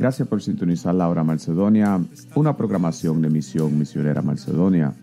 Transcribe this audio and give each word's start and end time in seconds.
Gracias 0.00 0.26
por 0.26 0.40
sintonizar 0.40 0.94
la 0.94 1.10
hora 1.10 1.22
Macedonia, 1.22 2.00
una 2.34 2.56
programación 2.56 3.20
de 3.20 3.28
misión 3.28 3.78
misionera 3.78 4.22
Macedonia. 4.22 4.94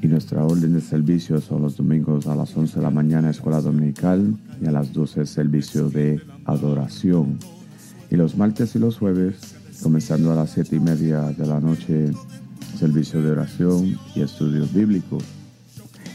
Y 0.00 0.06
nuestra 0.06 0.42
orden 0.42 0.72
de 0.72 0.80
servicio 0.80 1.42
son 1.42 1.60
los 1.60 1.76
domingos 1.76 2.26
a 2.26 2.34
las 2.34 2.56
11 2.56 2.76
de 2.76 2.82
la 2.82 2.88
mañana 2.88 3.28
escuela 3.28 3.60
dominical 3.60 4.34
y 4.62 4.66
a 4.66 4.72
las 4.72 4.94
12 4.94 5.26
servicio 5.26 5.90
de 5.90 6.22
adoración. 6.46 7.38
Y 8.10 8.16
los 8.16 8.34
martes 8.34 8.76
y 8.76 8.78
los 8.78 8.96
jueves, 8.96 9.54
comenzando 9.82 10.32
a 10.32 10.36
las 10.36 10.52
7 10.52 10.76
y 10.76 10.80
media 10.80 11.24
de 11.24 11.46
la 11.46 11.60
noche, 11.60 12.12
servicio 12.78 13.20
de 13.20 13.30
oración 13.30 13.94
y 14.14 14.22
estudios 14.22 14.72
bíblicos. 14.72 15.22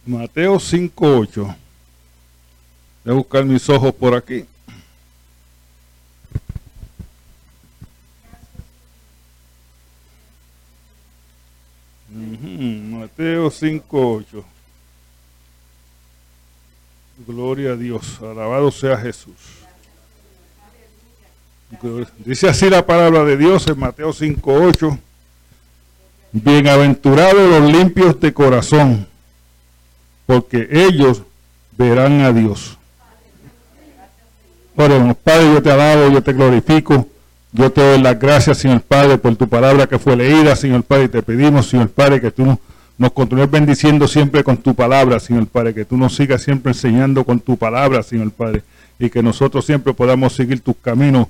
Mateo 0.04 0.56
5.8. 0.56 1.56
Voy 3.04 3.12
a 3.12 3.16
buscar 3.16 3.44
mis 3.44 3.68
ojos 3.68 3.94
por 3.94 4.14
aquí. 4.14 4.44
Mateo 12.10 13.50
5.8. 13.50 14.44
Gloria 17.26 17.72
a 17.72 17.76
Dios. 17.76 18.18
Alabado 18.20 18.70
sea 18.70 18.96
Jesús. 18.98 19.34
Dice 22.18 22.48
así 22.48 22.68
la 22.68 22.84
palabra 22.84 23.24
de 23.24 23.36
Dios 23.36 23.66
en 23.68 23.78
Mateo 23.78 24.10
5.8. 24.10 24.98
Bienaventurados 26.32 27.48
los 27.48 27.72
limpios 27.72 28.18
de 28.20 28.32
corazón, 28.32 29.06
porque 30.26 30.68
ellos 30.70 31.22
verán 31.76 32.20
a 32.22 32.32
Dios. 32.32 32.76
Padre, 34.74 35.52
yo 35.54 35.62
te 35.62 35.70
alabo, 35.70 36.10
yo 36.10 36.22
te 36.22 36.32
glorifico, 36.32 37.06
yo 37.52 37.70
te 37.70 37.80
doy 37.80 38.00
las 38.00 38.18
gracias, 38.18 38.58
Señor 38.58 38.80
Padre, 38.82 39.18
por 39.18 39.36
tu 39.36 39.48
palabra 39.48 39.86
que 39.86 39.98
fue 39.98 40.16
leída, 40.16 40.54
Señor 40.56 40.84
Padre, 40.84 41.04
y 41.04 41.08
te 41.08 41.22
pedimos, 41.22 41.68
Señor 41.68 41.88
Padre, 41.88 42.20
que 42.20 42.30
tú 42.30 42.58
nos 42.96 43.12
continúes 43.12 43.50
bendiciendo 43.50 44.06
siempre 44.06 44.44
con 44.44 44.58
tu 44.58 44.74
palabra, 44.74 45.18
Señor 45.18 45.46
Padre, 45.46 45.74
que 45.74 45.84
tú 45.84 45.96
nos 45.96 46.14
sigas 46.14 46.42
siempre 46.42 46.72
enseñando 46.72 47.24
con 47.24 47.40
tu 47.40 47.56
palabra, 47.56 48.02
Señor 48.02 48.30
Padre, 48.30 48.62
y 48.98 49.10
que 49.10 49.22
nosotros 49.22 49.64
siempre 49.64 49.94
podamos 49.94 50.34
seguir 50.34 50.60
tus 50.60 50.76
caminos 50.76 51.26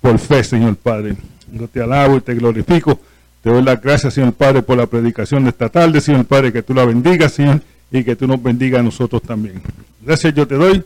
por 0.00 0.18
fe, 0.18 0.44
Señor 0.44 0.76
Padre. 0.76 1.16
Yo 1.50 1.68
te 1.68 1.82
alabo 1.82 2.16
y 2.16 2.20
te 2.20 2.34
glorifico. 2.34 3.00
Te 3.42 3.50
doy 3.50 3.62
las 3.62 3.80
gracias, 3.80 4.14
Señor 4.14 4.34
Padre, 4.34 4.62
por 4.62 4.76
la 4.76 4.86
predicación 4.86 5.44
de 5.44 5.50
esta 5.50 5.68
tarde, 5.68 6.00
Señor 6.00 6.24
Padre, 6.26 6.52
que 6.52 6.62
tú 6.62 6.74
la 6.74 6.84
bendigas, 6.84 7.32
Señor, 7.32 7.62
y 7.90 8.04
que 8.04 8.14
tú 8.14 8.26
nos 8.26 8.42
bendigas 8.42 8.80
a 8.80 8.82
nosotros 8.82 9.22
también. 9.22 9.62
Gracias 10.04 10.34
yo 10.34 10.46
te 10.46 10.56
doy 10.56 10.84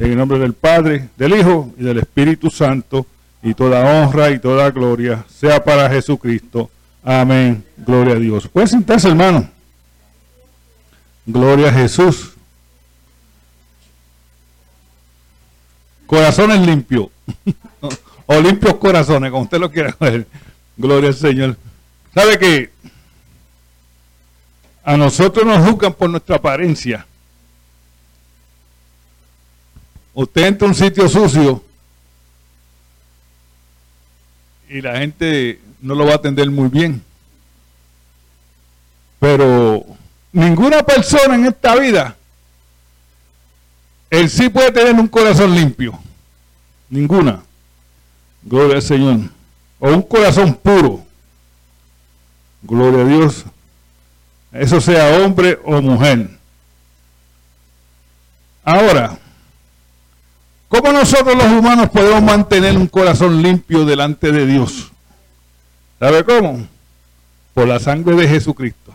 en 0.00 0.12
el 0.12 0.16
nombre 0.16 0.38
del 0.38 0.54
Padre, 0.54 1.10
del 1.16 1.34
Hijo 1.34 1.72
y 1.78 1.84
del 1.84 1.98
Espíritu 1.98 2.50
Santo, 2.50 3.06
y 3.42 3.52
toda 3.52 3.84
honra 3.84 4.30
y 4.30 4.38
toda 4.38 4.70
gloria 4.70 5.24
sea 5.28 5.62
para 5.62 5.90
Jesucristo. 5.90 6.70
Amén. 7.04 7.62
Gloria 7.76 8.14
a 8.14 8.18
Dios. 8.18 8.48
Pueden 8.48 8.68
sentarse, 8.68 9.08
hermano. 9.08 9.48
Gloria 11.26 11.68
a 11.68 11.72
Jesús. 11.72 12.32
Corazones 16.06 16.60
limpios. 16.60 17.08
o 18.26 18.40
limpios 18.40 18.74
corazones, 18.76 19.30
como 19.30 19.44
usted 19.44 19.58
lo 19.58 19.70
quiera 19.70 19.94
ver. 20.00 20.26
Gloria 20.76 21.08
al 21.08 21.14
Señor. 21.14 21.56
¿Sabe 22.14 22.38
que 22.38 22.70
a 24.82 24.96
nosotros 24.96 25.44
nos 25.44 25.68
juzgan 25.68 25.92
por 25.92 26.08
nuestra 26.08 26.36
apariencia? 26.36 27.06
Usted 30.14 30.46
entra 30.46 30.66
a 30.66 30.70
un 30.70 30.74
sitio 30.74 31.08
sucio 31.08 31.64
y 34.68 34.80
la 34.80 34.98
gente 34.98 35.60
no 35.80 35.94
lo 35.94 36.06
va 36.06 36.12
a 36.12 36.16
atender 36.16 36.50
muy 36.50 36.68
bien. 36.68 37.02
Pero 39.18 39.84
ninguna 40.32 40.82
persona 40.82 41.34
en 41.34 41.46
esta 41.46 41.76
vida, 41.76 42.16
él 44.08 44.30
sí 44.30 44.48
puede 44.48 44.72
tener 44.72 44.94
un 44.94 45.08
corazón 45.08 45.54
limpio. 45.54 45.98
Ninguna. 46.88 47.42
Gloria 48.42 48.76
al 48.76 48.82
Señor. 48.82 49.20
O 49.78 49.88
un 49.88 50.02
corazón 50.02 50.54
puro. 50.54 51.04
Gloria 52.62 53.02
a 53.02 53.08
Dios. 53.08 53.44
Eso 54.52 54.80
sea 54.80 55.18
hombre 55.18 55.58
o 55.64 55.80
mujer. 55.80 56.28
Ahora, 58.64 59.18
¿cómo 60.70 60.90
nosotros 60.92 61.36
los 61.36 61.52
humanos 61.52 61.90
podemos 61.90 62.22
mantener 62.22 62.78
un 62.78 62.86
corazón 62.86 63.42
limpio 63.42 63.84
delante 63.84 64.32
de 64.32 64.46
Dios? 64.46 64.90
¿Sabe 65.98 66.24
cómo? 66.24 66.66
Por 67.52 67.68
la 67.68 67.78
sangre 67.78 68.16
de 68.16 68.26
Jesucristo. 68.26 68.90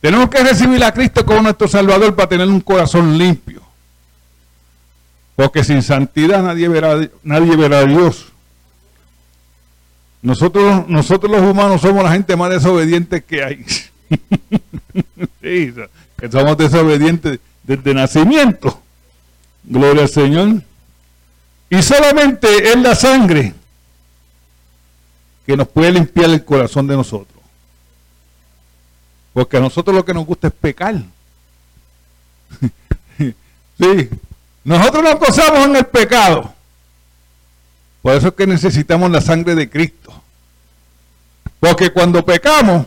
Tenemos 0.00 0.28
que 0.28 0.42
recibir 0.42 0.82
a 0.82 0.92
Cristo 0.92 1.24
como 1.24 1.42
nuestro 1.42 1.68
Salvador 1.68 2.16
para 2.16 2.28
tener 2.28 2.48
un 2.48 2.60
corazón 2.60 3.16
limpio. 3.16 3.62
Porque 5.36 5.62
sin 5.62 5.80
santidad 5.80 6.42
nadie 6.42 6.68
verá, 6.68 7.78
a 7.78 7.84
Dios. 7.84 8.26
Nosotros, 10.20 10.88
nosotros 10.88 11.30
los 11.30 11.42
humanos 11.42 11.80
somos 11.80 12.02
la 12.02 12.10
gente 12.10 12.34
más 12.34 12.50
desobediente 12.50 13.22
que 13.22 13.44
hay. 13.44 13.64
sí, 15.40 15.72
somos 16.32 16.56
desobedientes 16.58 17.38
desde 17.62 17.94
nacimiento. 17.94 18.81
Gloria 19.64 20.02
al 20.02 20.08
Señor. 20.08 20.62
Y 21.70 21.82
solamente 21.82 22.70
es 22.70 22.76
la 22.76 22.94
sangre 22.94 23.54
que 25.46 25.56
nos 25.56 25.68
puede 25.68 25.92
limpiar 25.92 26.30
el 26.30 26.44
corazón 26.44 26.86
de 26.86 26.96
nosotros. 26.96 27.42
Porque 29.32 29.56
a 29.56 29.60
nosotros 29.60 29.96
lo 29.96 30.04
que 30.04 30.14
nos 30.14 30.26
gusta 30.26 30.48
es 30.48 30.52
pecar. 30.52 30.96
sí, 33.18 34.10
nosotros 34.64 35.02
nos 35.02 35.18
gozamos 35.18 35.66
en 35.66 35.76
el 35.76 35.86
pecado. 35.86 36.52
Por 38.02 38.14
eso 38.14 38.28
es 38.28 38.34
que 38.34 38.46
necesitamos 38.46 39.10
la 39.10 39.20
sangre 39.20 39.54
de 39.54 39.70
Cristo. 39.70 40.12
Porque 41.58 41.90
cuando 41.90 42.24
pecamos, 42.24 42.86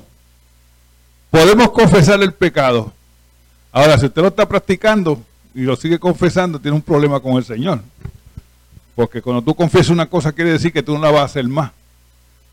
podemos 1.31 1.71
confesar 1.71 2.21
el 2.21 2.33
pecado. 2.33 2.93
Ahora, 3.71 3.97
si 3.97 4.05
usted 4.05 4.21
lo 4.21 4.27
está 4.27 4.47
practicando 4.47 5.21
y 5.55 5.61
lo 5.61 5.75
sigue 5.77 5.97
confesando, 5.97 6.59
tiene 6.59 6.75
un 6.75 6.83
problema 6.83 7.19
con 7.21 7.37
el 7.37 7.45
Señor. 7.45 7.81
Porque 8.93 9.21
cuando 9.21 9.41
tú 9.41 9.55
confiesas 9.55 9.89
una 9.89 10.05
cosa, 10.05 10.33
quiere 10.33 10.51
decir 10.51 10.71
que 10.71 10.83
tú 10.83 10.93
no 10.93 10.99
la 10.99 11.11
vas 11.11 11.21
a 11.21 11.25
hacer 11.25 11.47
más. 11.47 11.71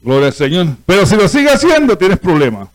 Gloria 0.01 0.29
al 0.29 0.33
Señor. 0.33 0.69
Pero 0.87 1.05
si 1.05 1.17
lo 1.17 1.29
sigue 1.29 1.51
haciendo, 1.51 1.99
tienes 1.99 2.19
problemas. 2.19 2.69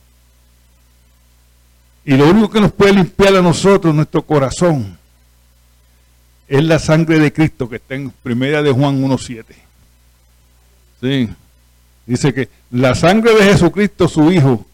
Y 2.06 2.16
lo 2.16 2.30
único 2.30 2.50
que 2.50 2.62
nos 2.62 2.72
puede 2.72 2.94
limpiar 2.94 3.36
a 3.36 3.42
nosotros, 3.42 3.96
nuestro 3.96 4.22
corazón, 4.22 4.98
es 6.48 6.64
la 6.64 6.80
sangre 6.80 7.20
de 7.20 7.34
Cristo 7.34 7.70
que 7.70 7.78
está 7.78 7.96
en 7.96 8.12
primera 8.24 8.62
de 8.62 8.72
Juan 8.72 9.02
1.7. 9.02 9.44
Sí. 11.02 11.30
Dice 12.06 12.34
que 12.34 12.50
la 12.72 12.96
sangre 12.96 13.34
de 13.34 13.44
Jesucristo, 13.44 14.08
su 14.08 14.32
Hijo, 14.32 14.66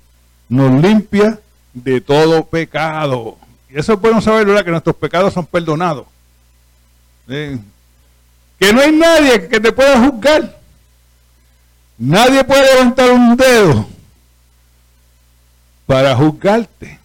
nos 0.50 0.82
limpia 0.82 1.40
de 1.74 2.02
todo 2.02 2.46
pecado. 2.46 3.38
Y 3.74 3.80
eso 3.80 4.00
podemos 4.00 4.24
saber, 4.24 4.46
¿verdad? 4.46 4.64
Que 4.64 4.72
nuestros 4.72 4.96
pecados 4.96 5.34
son 5.34 5.48
perdonados. 5.48 6.06
Que 7.26 8.72
no 8.72 8.82
hay 8.82 8.92
nadie 8.92 9.48
que 9.48 9.60
te 9.60 9.72
pueda 9.72 10.00
juzgar. 10.00 10.60
Nadie 11.98 12.44
puede 12.44 12.72
levantar 12.72 13.12
un 13.12 13.36
dedo 13.36 13.88
para 15.88 16.16
juzgarte. 16.16 17.00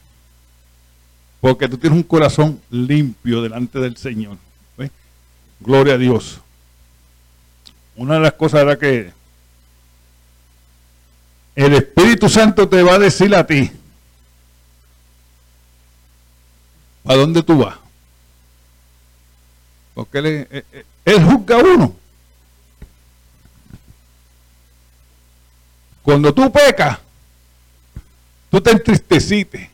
Porque 1.41 1.69
tú 1.69 1.79
tienes 1.79 1.97
un 1.97 2.03
corazón 2.03 2.61
limpio 2.69 3.41
delante 3.41 3.79
del 3.79 3.97
Señor. 3.97 4.37
Gloria 5.61 5.95
a 5.95 5.99
Dios. 5.99 6.41
Una 7.97 8.15
de 8.15 8.21
las 8.21 8.35
cosas 8.35 8.63
era 8.63 8.79
que 8.79 9.11
el 11.57 11.75
Espíritu 11.75 12.29
Santo 12.29 12.69
te 12.69 12.83
va 12.83 12.95
a 12.95 12.99
decir 12.99 13.35
a 13.35 13.45
ti, 13.45 13.73
¿a 17.09 17.15
dónde 17.17 17.43
tú 17.43 17.59
vas? 17.59 17.77
Porque 19.95 20.19
él, 20.19 20.65
él, 21.05 21.25
juzga 21.25 21.57
a 21.57 21.59
uno. 21.59 21.97
Cuando 26.03 26.33
tú 26.33 26.53
pecas, 26.53 26.99
tú 28.51 28.61
te 28.61 28.71
entristeciste 28.71 29.71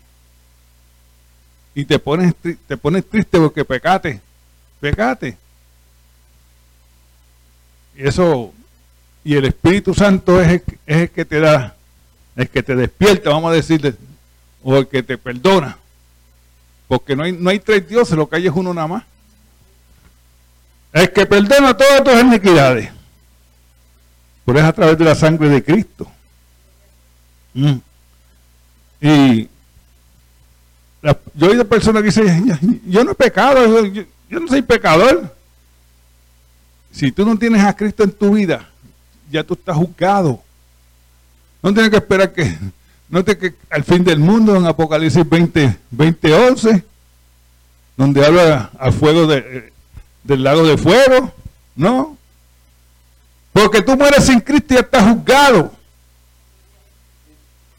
y 1.75 1.85
te 1.85 1.99
pones, 1.99 2.35
te 2.67 2.77
pones 2.77 3.09
triste 3.09 3.39
porque 3.39 3.65
pecate, 3.65 4.21
pecate. 4.81 5.37
Y 7.97 8.09
eso, 8.09 8.53
y 9.25 9.35
el 9.35 9.45
Espíritu 9.45 9.93
Santo 9.93 10.41
es 10.41 10.63
el, 10.87 11.11
que 11.11 11.25
te 11.25 11.41
da, 11.41 11.77
el 12.37 12.49
que 12.49 12.63
te 12.63 12.75
despierta, 12.75 13.31
vamos 13.31 13.51
a 13.51 13.55
decirle, 13.55 13.95
o 14.63 14.77
el 14.77 14.89
que 14.89 15.03
te 15.03 15.19
perdona. 15.19 15.79
Porque 16.89 17.17
no 17.17 17.23
hay, 17.23 17.33
no 17.33 17.51
hay 17.51 17.59
tres 17.59 17.89
dioses, 17.89 18.17
lo 18.17 18.29
que 18.29 18.37
hay 18.37 18.47
es 18.47 18.53
uno 18.55 18.75
nada 18.75 18.87
más. 18.87 19.05
El 20.93 21.13
que 21.13 21.27
perdona 21.27 21.77
todas 21.77 22.05
tus 22.05 22.21
iniquidades. 22.21 22.91
Por 24.45 24.57
eso 24.57 24.67
a 24.67 24.73
través 24.73 24.99
de 24.99 25.05
la 25.05 25.15
sangre 25.15 25.49
de 25.49 25.65
Cristo. 25.65 26.07
Mm. 27.55 27.77
Y 29.01 29.49
yo 31.35 31.47
he 31.47 31.51
oído 31.51 31.67
personas 31.67 32.03
que 32.03 32.07
dicen, 32.07 32.81
yo 32.87 33.05
no 33.05 33.13
he 33.13 33.15
pecado, 33.15 33.85
yo 33.87 34.41
no 34.41 34.49
soy 34.49 34.63
pecador. 34.63 35.35
Si 36.91 37.13
tú 37.13 37.27
no 37.27 37.37
tienes 37.37 37.63
a 37.63 37.75
Cristo 37.75 38.05
en 38.05 38.13
tu 38.13 38.35
vida, 38.35 38.69
ya 39.31 39.43
tú 39.43 39.55
estás 39.55 39.77
juzgado. 39.77 40.43
No 41.63 41.73
tienes 41.73 41.91
que 41.91 41.97
esperar 41.97 42.33
que, 42.33 42.57
no 43.09 43.25
te 43.25 43.39
que 43.39 43.55
al 43.71 43.85
fin 43.85 44.05
del 44.05 44.19
mundo 44.19 44.57
en 44.57 44.67
Apocalipsis 44.67 45.29
20, 45.29 45.79
20 45.91 46.35
11, 46.35 46.85
donde 47.97 48.27
habla 48.27 48.71
al 48.79 48.93
fuego 48.93 49.27
de, 49.27 49.73
del 50.23 50.43
lago 50.43 50.67
de 50.67 50.77
fuego, 50.77 51.33
no. 51.77 52.17
Porque 53.53 53.83
tú 53.83 53.97
mueres 53.97 54.25
sin 54.25 54.41
Cristo 54.41 54.75
y 54.75 54.79
estás 54.79 55.05
juzgado. 55.05 55.73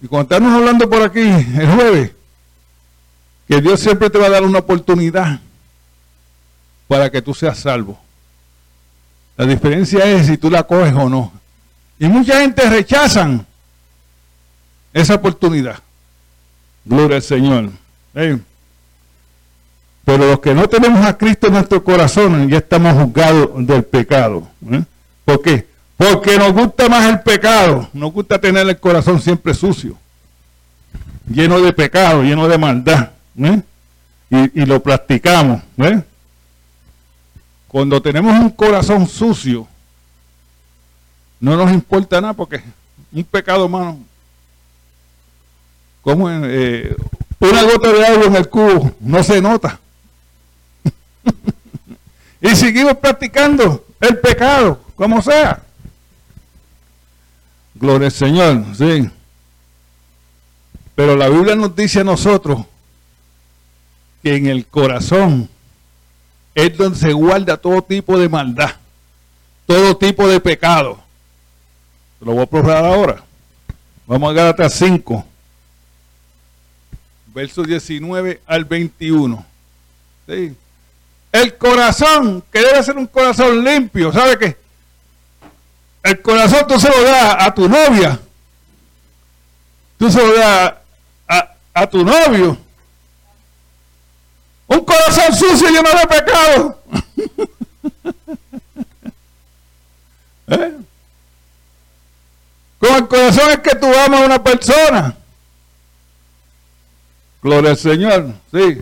Y 0.01 0.07
cuando 0.07 0.35
estamos 0.35 0.53
hablando 0.53 0.89
por 0.89 1.01
aquí 1.01 1.19
el 1.19 1.71
jueves, 1.75 2.11
que 3.47 3.61
Dios 3.61 3.79
siempre 3.79 4.09
te 4.09 4.17
va 4.17 4.27
a 4.27 4.29
dar 4.29 4.43
una 4.43 4.59
oportunidad 4.59 5.39
para 6.87 7.11
que 7.11 7.21
tú 7.21 7.33
seas 7.33 7.59
salvo. 7.59 7.99
La 9.37 9.45
diferencia 9.45 10.05
es 10.05 10.27
si 10.27 10.37
tú 10.37 10.49
la 10.49 10.63
coges 10.63 10.93
o 10.93 11.09
no. 11.09 11.33
Y 11.99 12.07
mucha 12.07 12.39
gente 12.39 12.69
rechazan 12.69 13.45
esa 14.95 15.15
oportunidad. 15.15 15.77
Gloria 16.85 17.17
al 17.17 17.21
Señor. 17.21 17.69
Pero 18.13 18.39
los 20.25 20.39
que 20.39 20.55
no 20.55 20.69
tenemos 20.69 21.05
a 21.05 21.17
Cristo 21.17 21.47
en 21.47 21.53
nuestro 21.53 21.83
corazón 21.83 22.49
ya 22.49 22.59
estamos 22.59 22.93
juzgados 22.93 23.67
del 23.67 23.83
pecado. 23.83 24.47
¿eh? 24.71 24.83
¿Por 25.25 25.41
qué? 25.41 25.67
Porque 25.97 26.37
nos 26.37 26.53
gusta 26.53 26.87
más 26.87 27.09
el 27.09 27.19
pecado. 27.19 27.89
Nos 27.91 28.13
gusta 28.13 28.39
tener 28.39 28.67
el 28.69 28.79
corazón 28.79 29.21
siempre 29.21 29.53
sucio. 29.53 29.97
Lleno 31.27 31.59
de 31.59 31.73
pecado, 31.73 32.23
lleno 32.23 32.47
de 32.47 32.57
maldad. 32.57 33.09
¿eh? 33.37 33.61
Y, 34.29 34.61
y, 34.61 34.65
lo 34.65 34.81
practicamos. 34.81 35.61
¿eh? 35.77 36.01
Cuando 37.67 38.01
tenemos 38.01 38.39
un 38.39 38.49
corazón 38.49 39.05
sucio, 39.07 39.67
no 41.41 41.57
nos 41.57 41.73
importa 41.73 42.21
nada 42.21 42.33
porque 42.33 42.63
un 43.11 43.23
pecado 43.25 43.65
humano 43.65 43.99
como 46.05 46.29
eh, 46.29 46.95
una 47.39 47.63
gota 47.63 47.91
de 47.91 48.05
agua 48.05 48.25
en 48.25 48.35
el 48.35 48.47
cubo 48.47 48.91
no 48.99 49.23
se 49.23 49.41
nota. 49.41 49.79
y 52.41 52.55
seguimos 52.55 52.97
practicando 52.97 53.87
el 53.99 54.19
pecado, 54.19 54.79
como 54.95 55.19
sea. 55.23 55.63
Gloria 57.73 58.05
al 58.05 58.11
Señor, 58.11 58.65
sí. 58.77 59.09
Pero 60.93 61.15
la 61.15 61.27
Biblia 61.27 61.55
nos 61.55 61.75
dice 61.75 62.01
a 62.01 62.03
nosotros 62.03 62.61
que 64.21 64.35
en 64.35 64.45
el 64.45 64.67
corazón 64.67 65.49
es 66.53 66.77
donde 66.77 66.99
se 66.99 67.13
guarda 67.13 67.57
todo 67.57 67.81
tipo 67.81 68.15
de 68.19 68.29
maldad, 68.29 68.75
todo 69.65 69.97
tipo 69.97 70.27
de 70.27 70.39
pecado. 70.39 70.99
Lo 72.21 72.33
voy 72.33 72.43
a 72.43 72.45
probar 72.45 72.85
ahora. 72.85 73.23
Vamos 74.05 74.29
a 74.29 74.33
Gálatas 74.33 74.75
5, 74.75 75.25
versos 77.35 77.67
19 77.67 78.41
al 78.47 78.65
21. 78.65 79.45
¿Sí? 80.25 80.55
El 81.33 81.57
corazón, 81.57 82.41
que 82.51 82.59
debe 82.59 82.81
ser 82.81 82.97
un 82.97 83.05
corazón 83.07 83.61
limpio, 83.61 84.11
¿sabe 84.13 84.39
qué? 84.39 84.57
El 86.01 86.21
corazón 86.21 86.65
tú 86.65 86.79
se 86.79 86.87
lo 86.87 87.03
das 87.03 87.35
a 87.39 87.53
tu 87.53 87.67
novia, 87.67 88.17
tú 89.97 90.09
se 90.09 90.25
lo 90.25 90.33
das 90.33 90.75
a, 91.27 91.51
a 91.73 91.87
tu 91.87 92.05
novio. 92.05 92.57
Un 94.67 94.85
corazón 94.85 95.35
sucio 95.35 95.67
lleno 95.69 95.89
de 95.89 96.07
pecado. 96.07 96.81
¿Eh? 100.47 100.77
Con 102.79 102.95
el 102.95 103.07
corazón 103.07 103.51
es 103.51 103.59
que 103.59 103.75
tú 103.75 103.87
amas 103.87 104.21
a 104.21 104.25
una 104.25 104.41
persona. 104.41 105.17
Gloria 107.45 107.69
al 107.69 107.77
Señor, 107.77 108.33
sí. 108.51 108.81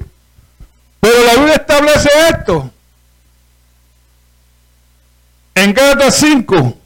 Pero 1.01 1.25
la 1.25 1.33
Biblia 1.33 1.55
establece 1.55 2.09
esto. 2.29 2.71
En 5.53 5.73
Gálatas 5.73 6.15
5, 6.15 6.77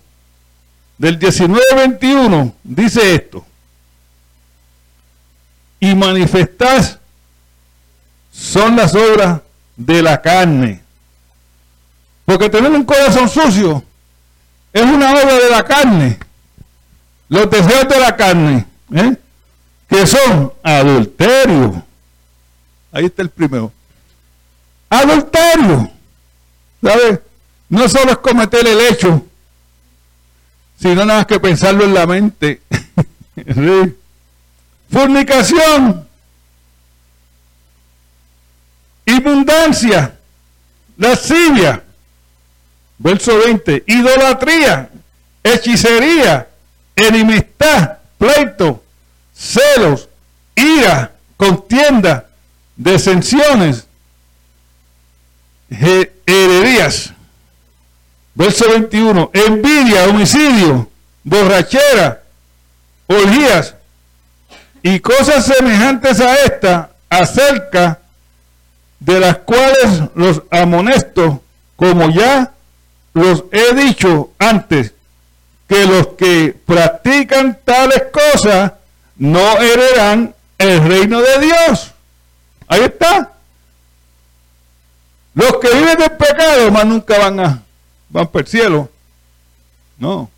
del 0.98 1.20
19 1.20 1.64
al 1.74 1.78
21, 1.90 2.56
dice 2.64 3.14
esto. 3.14 3.46
Y 5.80 5.94
manifestás 5.94 6.98
son 8.32 8.76
las 8.76 8.96
obras 8.96 9.42
de 9.76 10.02
la 10.02 10.20
carne. 10.20 10.82
Porque 12.26 12.50
tener 12.50 12.72
un 12.72 12.86
corazón 12.86 13.30
sucio 13.30 13.84
es 14.74 14.82
una 14.82 15.12
obra 15.12 15.26
de 15.26 15.52
la 15.52 15.64
carne. 15.64 16.18
Los 17.30 17.48
deseos 17.52 17.88
de 17.88 18.00
la 18.00 18.16
carne, 18.16 18.66
¿eh? 18.96 19.16
Que 19.98 20.06
son 20.06 20.54
adulterio. 20.62 21.84
Ahí 22.92 23.06
está 23.06 23.24
el 23.24 23.30
primero. 23.30 23.72
Adulterio. 24.90 25.90
¿Sabes? 26.84 27.20
No 27.70 27.90
solo 27.90 28.12
es 28.12 28.18
cometer 28.20 28.68
el 28.68 28.80
hecho, 28.80 29.26
sino 30.80 31.04
nada 31.04 31.20
más 31.20 31.26
que 31.26 31.40
pensarlo 31.40 31.84
en 31.84 31.94
la 31.96 32.06
mente. 32.06 32.62
Fornicación. 34.92 36.08
Inmundancia. 39.08 40.16
Lascivia. 40.98 41.84
Verso 43.00 43.36
20. 43.40 43.84
Idolatría. 43.88 44.92
Hechicería. 45.44 46.48
Enemistad. 46.96 47.98
Pleito. 48.20 48.84
Celos. 49.38 50.10
Ira. 50.56 51.12
Contienda. 51.38 52.28
Desensiones. 52.76 53.88
Hererías. 55.70 57.14
Verso 58.38 58.70
21. 58.70 59.32
Envidia, 59.34 60.06
homicidio, 60.06 60.88
borrachera, 61.24 62.22
orgías 63.08 63.74
y 64.84 65.00
cosas 65.00 65.46
semejantes 65.46 66.20
a 66.20 66.36
esta 66.36 66.92
acerca 67.10 68.00
de 69.00 69.20
las 69.20 69.38
cuales 69.40 70.04
los 70.14 70.44
amonesto, 70.52 71.42
como 71.76 72.10
ya 72.10 72.52
los 73.14 73.46
he 73.52 73.74
dicho 73.74 74.30
antes, 74.38 74.94
que 75.68 75.86
los 75.86 76.10
que 76.10 76.56
practican 76.66 77.58
tales 77.66 78.04
cosas 78.12 78.74
no 79.18 79.60
heredarán 79.60 80.36
el 80.58 80.88
reino 80.88 81.22
de 81.22 81.40
Dios. 81.40 81.94
Ahí 82.68 82.82
está. 82.82 83.34
Los 85.34 85.58
que 85.58 85.74
viven 85.74 85.98
del 85.98 86.12
pecado 86.12 86.72
más 86.72 86.86
nunca 86.86 87.18
van 87.18 87.40
a 87.40 87.64
van 88.10 88.28
para 88.28 88.44
el 88.44 88.48
cielo. 88.48 88.90
No. 89.98 90.30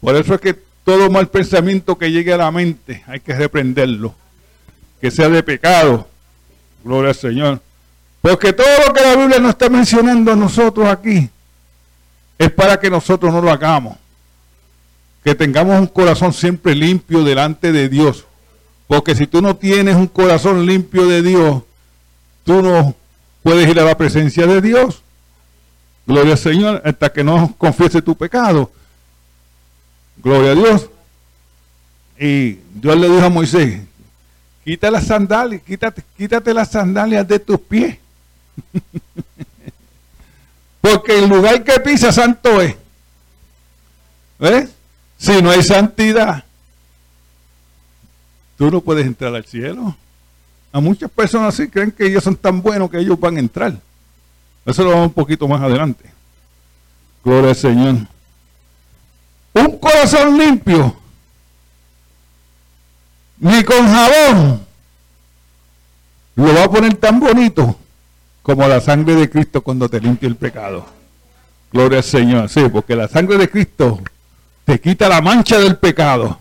Por 0.00 0.16
eso 0.16 0.34
es 0.34 0.40
que 0.40 0.54
todo 0.84 1.10
mal 1.10 1.28
pensamiento 1.28 1.96
que 1.96 2.10
llegue 2.10 2.32
a 2.32 2.36
la 2.36 2.50
mente 2.50 3.02
hay 3.06 3.20
que 3.20 3.34
reprenderlo. 3.34 4.14
Que 5.00 5.10
sea 5.10 5.28
de 5.28 5.42
pecado. 5.42 6.08
Gloria 6.84 7.10
al 7.10 7.16
Señor. 7.16 7.60
Porque 8.20 8.52
todo 8.52 8.66
lo 8.86 8.92
que 8.92 9.02
la 9.02 9.16
Biblia 9.16 9.38
nos 9.38 9.50
está 9.50 9.68
mencionando 9.68 10.32
a 10.32 10.36
nosotros 10.36 10.88
aquí 10.88 11.28
es 12.38 12.50
para 12.50 12.78
que 12.78 12.90
nosotros 12.90 13.32
no 13.32 13.40
lo 13.40 13.50
hagamos. 13.50 13.96
Que 15.26 15.34
tengamos 15.34 15.80
un 15.80 15.88
corazón 15.88 16.32
siempre 16.32 16.76
limpio 16.76 17.24
delante 17.24 17.72
de 17.72 17.88
Dios. 17.88 18.26
Porque 18.86 19.16
si 19.16 19.26
tú 19.26 19.42
no 19.42 19.56
tienes 19.56 19.96
un 19.96 20.06
corazón 20.06 20.64
limpio 20.64 21.08
de 21.08 21.20
Dios, 21.20 21.64
tú 22.44 22.62
no 22.62 22.94
puedes 23.42 23.68
ir 23.68 23.80
a 23.80 23.84
la 23.84 23.98
presencia 23.98 24.46
de 24.46 24.60
Dios. 24.60 25.02
Gloria 26.06 26.34
al 26.34 26.38
Señor, 26.38 26.80
hasta 26.84 27.12
que 27.12 27.24
no 27.24 27.56
confiese 27.58 28.00
tu 28.02 28.16
pecado. 28.16 28.70
Gloria 30.22 30.52
a 30.52 30.54
Dios. 30.54 30.90
Y 32.20 32.60
Dios 32.74 32.96
le 32.96 33.08
dijo 33.08 33.26
a 33.26 33.28
Moisés, 33.28 33.80
quita 34.64 34.92
las 34.92 35.08
sandalias, 35.08 35.60
quítate, 35.62 36.04
quítate 36.16 36.54
las 36.54 36.70
sandalias 36.70 37.26
de 37.26 37.40
tus 37.40 37.58
pies. 37.58 37.98
Porque 40.80 41.18
el 41.18 41.28
lugar 41.28 41.64
que 41.64 41.80
pisa 41.80 42.12
santo 42.12 42.62
es. 42.62 42.76
¿Ves? 44.38 44.75
Si 45.18 45.40
no 45.42 45.50
hay 45.50 45.62
santidad, 45.62 46.44
tú 48.56 48.70
no 48.70 48.80
puedes 48.80 49.06
entrar 49.06 49.34
al 49.34 49.44
cielo. 49.44 49.96
A 50.72 50.80
muchas 50.80 51.10
personas 51.10 51.54
sí 51.54 51.68
creen 51.68 51.90
que 51.90 52.06
ellos 52.06 52.22
son 52.22 52.36
tan 52.36 52.60
buenos 52.60 52.90
que 52.90 52.98
ellos 52.98 53.18
van 53.18 53.36
a 53.36 53.40
entrar. 53.40 53.74
Eso 54.64 54.84
lo 54.84 54.90
vamos 54.90 55.06
un 55.06 55.12
poquito 55.12 55.48
más 55.48 55.62
adelante. 55.62 56.10
Gloria 57.24 57.50
al 57.50 57.56
Señor. 57.56 57.96
Un 59.54 59.78
corazón 59.78 60.36
limpio, 60.36 60.94
ni 63.38 63.64
con 63.64 63.86
jabón, 63.88 64.66
lo 66.34 66.54
va 66.54 66.64
a 66.64 66.70
poner 66.70 66.94
tan 66.96 67.18
bonito 67.18 67.78
como 68.42 68.68
la 68.68 68.80
sangre 68.80 69.14
de 69.14 69.30
Cristo 69.30 69.62
cuando 69.62 69.88
te 69.88 69.98
limpia 69.98 70.28
el 70.28 70.36
pecado. 70.36 70.86
Gloria 71.72 71.98
al 71.98 72.04
Señor. 72.04 72.48
Sí, 72.50 72.68
porque 72.70 72.94
la 72.94 73.08
sangre 73.08 73.38
de 73.38 73.48
Cristo 73.48 74.00
te 74.66 74.80
quita 74.80 75.08
la 75.08 75.22
mancha 75.22 75.58
del 75.58 75.76
pecado. 75.76 76.38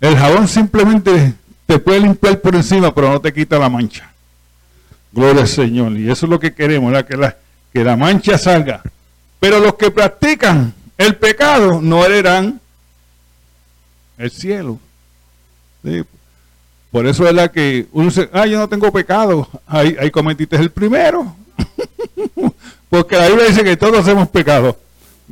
El 0.00 0.18
jabón 0.18 0.48
simplemente 0.48 1.34
te 1.64 1.78
puede 1.78 2.00
limpiar 2.00 2.40
por 2.40 2.56
encima, 2.56 2.92
pero 2.92 3.10
no 3.10 3.20
te 3.20 3.32
quita 3.32 3.58
la 3.58 3.68
mancha. 3.68 4.12
Gloria 5.12 5.42
al 5.42 5.48
Señor. 5.48 5.92
Y 5.92 6.10
eso 6.10 6.26
es 6.26 6.30
lo 6.30 6.40
que 6.40 6.52
queremos, 6.52 6.92
Que, 7.04 7.16
la, 7.16 7.36
que 7.72 7.84
la 7.84 7.96
mancha 7.96 8.36
salga. 8.36 8.82
Pero 9.38 9.60
los 9.60 9.76
que 9.76 9.92
practican 9.92 10.74
el 10.98 11.14
pecado 11.14 11.80
no 11.80 12.04
heredarán 12.04 12.60
el 14.18 14.30
cielo. 14.30 14.80
Por 16.90 17.06
eso 17.06 17.26
es 17.26 17.34
la 17.34 17.50
que 17.52 17.86
uno 17.92 18.06
dice, 18.06 18.28
ah, 18.32 18.46
yo 18.46 18.58
no 18.58 18.68
tengo 18.68 18.92
pecado. 18.92 19.48
Ahí, 19.68 19.96
ahí 20.00 20.10
cometiste 20.10 20.56
el 20.56 20.70
primero. 20.70 21.36
Porque 22.90 23.16
la 23.16 23.28
Biblia 23.28 23.46
dice 23.46 23.62
que 23.62 23.76
todos 23.76 24.00
hacemos 24.00 24.28
pecado. 24.28 24.76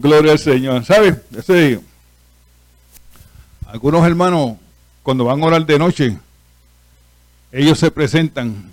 Gloria 0.01 0.33
al 0.33 0.39
Señor. 0.39 0.85
¿Sabes? 0.85 1.17
algunos 3.67 4.05
hermanos, 4.05 4.57
cuando 5.03 5.27
van 5.27 5.43
a 5.43 5.47
orar 5.47 5.65
de 5.65 5.79
noche, 5.79 6.17
ellos 7.53 7.79
se 7.79 7.91
presentan 7.91 8.71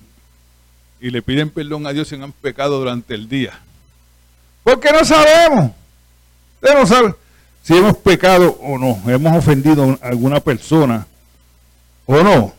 y 0.99 1.11
le 1.11 1.21
piden 1.21 1.49
perdón 1.49 1.85
a 1.85 1.93
Dios 1.93 2.07
si 2.07 2.15
han 2.15 2.31
pecado 2.31 2.79
durante 2.79 3.13
el 3.13 3.27
día. 3.27 3.59
Porque 4.63 4.91
no 4.91 5.03
sabemos. 5.05 5.71
Usted 6.61 7.03
no 7.03 7.15
si 7.61 7.75
hemos 7.75 7.97
pecado 7.97 8.57
o 8.61 8.77
no, 8.77 8.97
hemos 9.11 9.37
ofendido 9.37 9.99
a 10.01 10.07
alguna 10.07 10.39
persona 10.39 11.05
o 12.05 12.23
no. 12.23 12.53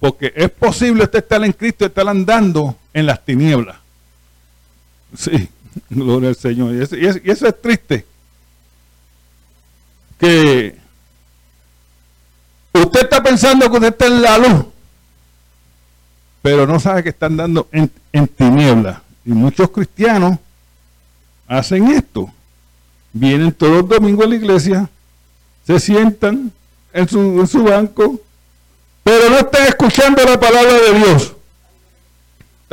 Porque 0.00 0.32
es 0.34 0.50
posible 0.50 1.04
usted 1.04 1.18
estar 1.18 1.44
en 1.44 1.52
Cristo 1.52 1.84
estar 1.84 2.08
andando 2.08 2.76
en 2.94 3.06
las 3.06 3.22
tinieblas. 3.24 3.76
Sí, 5.16 5.48
gloria 5.90 6.30
al 6.30 6.36
Señor. 6.36 6.74
Y 6.74 6.82
eso, 6.82 6.96
y 6.96 7.30
eso 7.30 7.46
es 7.46 7.60
triste. 7.60 8.06
Que 10.18 10.82
Usted 12.72 13.02
está 13.02 13.22
pensando 13.22 13.70
que 13.70 13.76
usted 13.76 13.88
está 13.88 14.06
en 14.06 14.22
la 14.22 14.38
luz, 14.38 14.64
pero 16.40 16.66
no 16.66 16.80
sabe 16.80 17.02
que 17.02 17.10
están 17.10 17.36
dando 17.36 17.68
en, 17.70 17.90
en 18.12 18.26
tinieblas. 18.26 18.98
Y 19.24 19.30
muchos 19.30 19.70
cristianos 19.70 20.38
hacen 21.46 21.88
esto. 21.88 22.32
Vienen 23.12 23.52
todos 23.52 23.82
los 23.82 23.88
domingos 23.88 24.24
a 24.24 24.28
la 24.30 24.36
iglesia, 24.36 24.90
se 25.66 25.78
sientan 25.78 26.50
en 26.94 27.08
su, 27.08 27.18
en 27.18 27.46
su 27.46 27.62
banco, 27.62 28.18
pero 29.02 29.28
no 29.28 29.38
están 29.38 29.66
escuchando 29.66 30.24
la 30.24 30.40
palabra 30.40 30.72
de 30.72 30.98
Dios. 30.98 31.34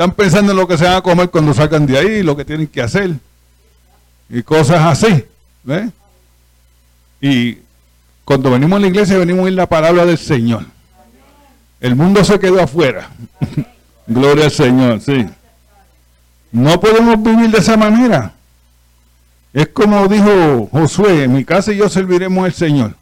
Están 0.00 0.12
pensando 0.12 0.52
en 0.52 0.56
lo 0.56 0.66
que 0.66 0.78
se 0.78 0.84
van 0.84 0.94
a 0.94 1.02
comer 1.02 1.28
cuando 1.28 1.52
salgan 1.52 1.84
de 1.84 1.98
ahí, 1.98 2.22
lo 2.22 2.34
que 2.34 2.42
tienen 2.42 2.66
que 2.66 2.80
hacer. 2.80 3.16
Y 4.30 4.42
cosas 4.42 4.80
así. 4.80 5.26
Y 7.20 7.58
cuando 8.24 8.50
venimos 8.50 8.78
a 8.78 8.80
la 8.80 8.86
iglesia 8.86 9.18
venimos 9.18 9.40
a 9.40 9.44
oír 9.44 9.52
la 9.52 9.68
palabra 9.68 10.06
del 10.06 10.16
Señor. 10.16 10.64
El 11.80 11.96
mundo 11.96 12.24
se 12.24 12.40
quedó 12.40 12.62
afuera. 12.62 13.10
Gloria 14.06 14.46
al 14.46 14.50
Señor, 14.50 15.02
sí. 15.02 15.26
No 16.50 16.80
podemos 16.80 17.22
vivir 17.22 17.50
de 17.50 17.58
esa 17.58 17.76
manera. 17.76 18.32
Es 19.52 19.68
como 19.68 20.08
dijo 20.08 20.66
Josué, 20.72 21.24
en 21.24 21.34
mi 21.34 21.44
casa 21.44 21.74
y 21.74 21.76
yo 21.76 21.90
serviremos 21.90 22.46
al 22.46 22.54
Señor. 22.54 22.94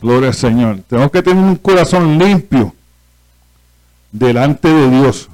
Gloria 0.00 0.28
al 0.28 0.34
Señor. 0.34 0.78
Tenemos 0.88 1.10
que 1.10 1.22
tener 1.22 1.44
un 1.44 1.56
corazón 1.56 2.18
limpio 2.18 2.74
delante 4.10 4.66
de 4.66 4.88
Dios. 4.88 5.28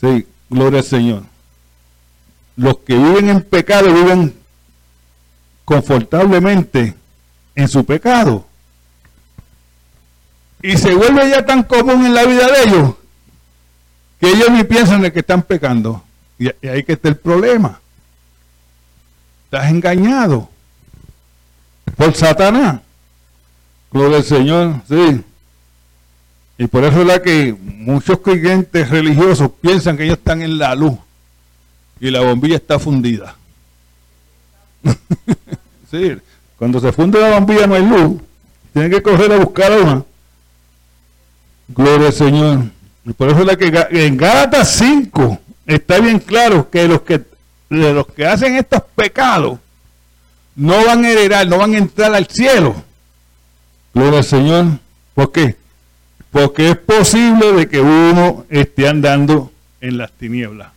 Sí, 0.00 0.26
gloria 0.48 0.80
al 0.80 0.84
Señor. 0.84 1.22
Los 2.56 2.78
que 2.78 2.96
viven 2.96 3.28
en 3.28 3.42
pecado 3.42 3.92
viven 3.92 4.34
confortablemente 5.64 6.94
en 7.54 7.68
su 7.68 7.84
pecado. 7.84 8.46
Y 10.62 10.76
se 10.76 10.94
vuelve 10.94 11.30
ya 11.30 11.44
tan 11.44 11.62
común 11.62 12.04
en 12.06 12.14
la 12.14 12.24
vida 12.24 12.46
de 12.48 12.62
ellos 12.64 12.94
que 14.20 14.28
ellos 14.28 14.50
ni 14.50 14.64
piensan 14.64 15.00
de 15.00 15.12
que 15.12 15.20
están 15.20 15.42
pecando. 15.42 16.04
Y, 16.38 16.48
ahí 16.66 16.82
que 16.84 16.92
está 16.92 17.08
el 17.08 17.16
problema. 17.16 17.80
Estás 19.44 19.70
engañado 19.70 20.48
por 21.96 22.14
Satanás. 22.14 22.80
Gloria 23.90 24.18
al 24.18 24.24
Señor, 24.24 24.82
sí. 24.88 25.24
Y 26.60 26.66
por 26.66 26.84
eso 26.84 27.00
es 27.00 27.06
la 27.06 27.22
que 27.22 27.56
muchos 27.58 28.18
creyentes 28.18 28.90
religiosos 28.90 29.50
piensan 29.62 29.96
que 29.96 30.04
ellos 30.04 30.18
están 30.18 30.42
en 30.42 30.58
la 30.58 30.74
luz 30.74 30.92
y 31.98 32.10
la 32.10 32.20
bombilla 32.20 32.56
está 32.56 32.78
fundida. 32.78 33.34
sí, 35.90 36.18
cuando 36.58 36.78
se 36.78 36.92
funde 36.92 37.18
la 37.18 37.30
bombilla 37.30 37.66
no 37.66 37.76
hay 37.76 37.86
luz. 37.86 38.20
Tienen 38.74 38.90
que 38.90 39.02
correr 39.02 39.32
a 39.32 39.38
buscar 39.38 39.72
una. 39.72 40.04
Gloria 41.68 42.08
al 42.08 42.12
Señor. 42.12 42.64
Y 43.06 43.14
por 43.14 43.30
eso 43.30 43.38
es 43.40 43.46
la 43.46 43.56
que 43.56 44.06
en 44.06 44.18
Gálatas 44.18 44.70
5 44.72 45.38
está 45.64 45.98
bien 45.98 46.18
claro 46.18 46.68
que 46.68 46.86
los 46.86 47.00
que 47.00 47.22
los 47.70 48.06
que 48.08 48.26
hacen 48.26 48.56
estos 48.56 48.82
pecados 48.94 49.58
no 50.56 50.84
van 50.84 51.06
a 51.06 51.08
heredar, 51.08 51.48
no 51.48 51.56
van 51.56 51.72
a 51.72 51.78
entrar 51.78 52.14
al 52.14 52.26
cielo. 52.26 52.74
Gloria 53.94 54.18
al 54.18 54.24
Señor. 54.24 54.66
¿Por 55.14 55.32
qué? 55.32 55.59
Porque 56.30 56.70
es 56.70 56.76
posible 56.76 57.52
de 57.52 57.68
que 57.68 57.80
uno 57.80 58.46
esté 58.48 58.88
andando 58.88 59.52
en 59.80 59.98
las 59.98 60.12
tinieblas 60.12 60.72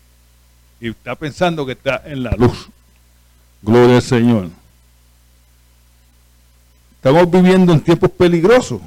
y 0.82 0.90
está 0.90 1.16
pensando 1.16 1.66
que 1.66 1.74
está 1.74 2.02
en 2.06 2.24
la 2.24 2.32
luz. 2.32 2.70
Gloria 3.62 3.98
al 3.98 4.02
Señor. 4.02 4.50
Estamos 6.96 7.30
viviendo 7.30 7.72
en 7.74 7.82
tiempos 7.82 8.10
peligrosos. 8.12 8.82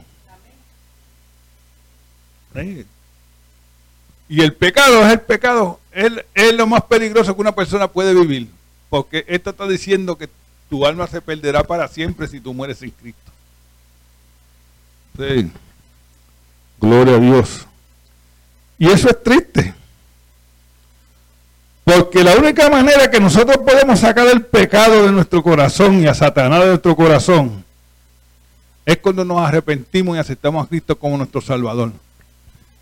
Y 4.28 4.40
el 4.40 4.54
pecado 4.54 5.06
es 5.06 5.12
el 5.12 5.20
pecado, 5.20 5.78
es, 5.92 6.10
es, 6.34 6.54
lo 6.54 6.66
más 6.66 6.82
peligroso 6.84 7.34
que 7.34 7.40
una 7.40 7.54
persona 7.54 7.86
puede 7.86 8.12
vivir. 8.14 8.48
Porque 8.88 9.24
esto 9.28 9.50
está 9.50 9.68
diciendo 9.68 10.16
que 10.16 10.28
tu 10.68 10.84
alma 10.86 11.06
se 11.06 11.20
perderá 11.20 11.62
para 11.62 11.86
siempre 11.88 12.26
si 12.26 12.40
tú 12.40 12.52
mueres 12.52 12.82
en 12.82 12.90
Cristo. 12.90 13.32
Sí. 15.16 15.50
Gloria 16.80 17.16
a 17.16 17.18
Dios. 17.18 17.66
Y 18.78 18.88
eso 18.88 19.08
es 19.08 19.22
triste. 19.22 19.74
Porque 21.84 22.24
la 22.24 22.34
única 22.34 22.68
manera 22.68 23.10
que 23.10 23.20
nosotros 23.20 23.58
podemos 23.58 24.00
sacar 24.00 24.26
el 24.26 24.44
pecado 24.44 25.06
de 25.06 25.12
nuestro 25.12 25.42
corazón 25.42 26.02
y 26.02 26.06
a 26.06 26.14
Satanás 26.14 26.60
de 26.60 26.66
nuestro 26.66 26.96
corazón 26.96 27.64
es 28.84 28.98
cuando 28.98 29.24
nos 29.24 29.38
arrepentimos 29.38 30.16
y 30.16 30.20
aceptamos 30.20 30.64
a 30.64 30.68
Cristo 30.68 30.98
como 30.98 31.16
nuestro 31.16 31.40
Salvador. 31.40 31.92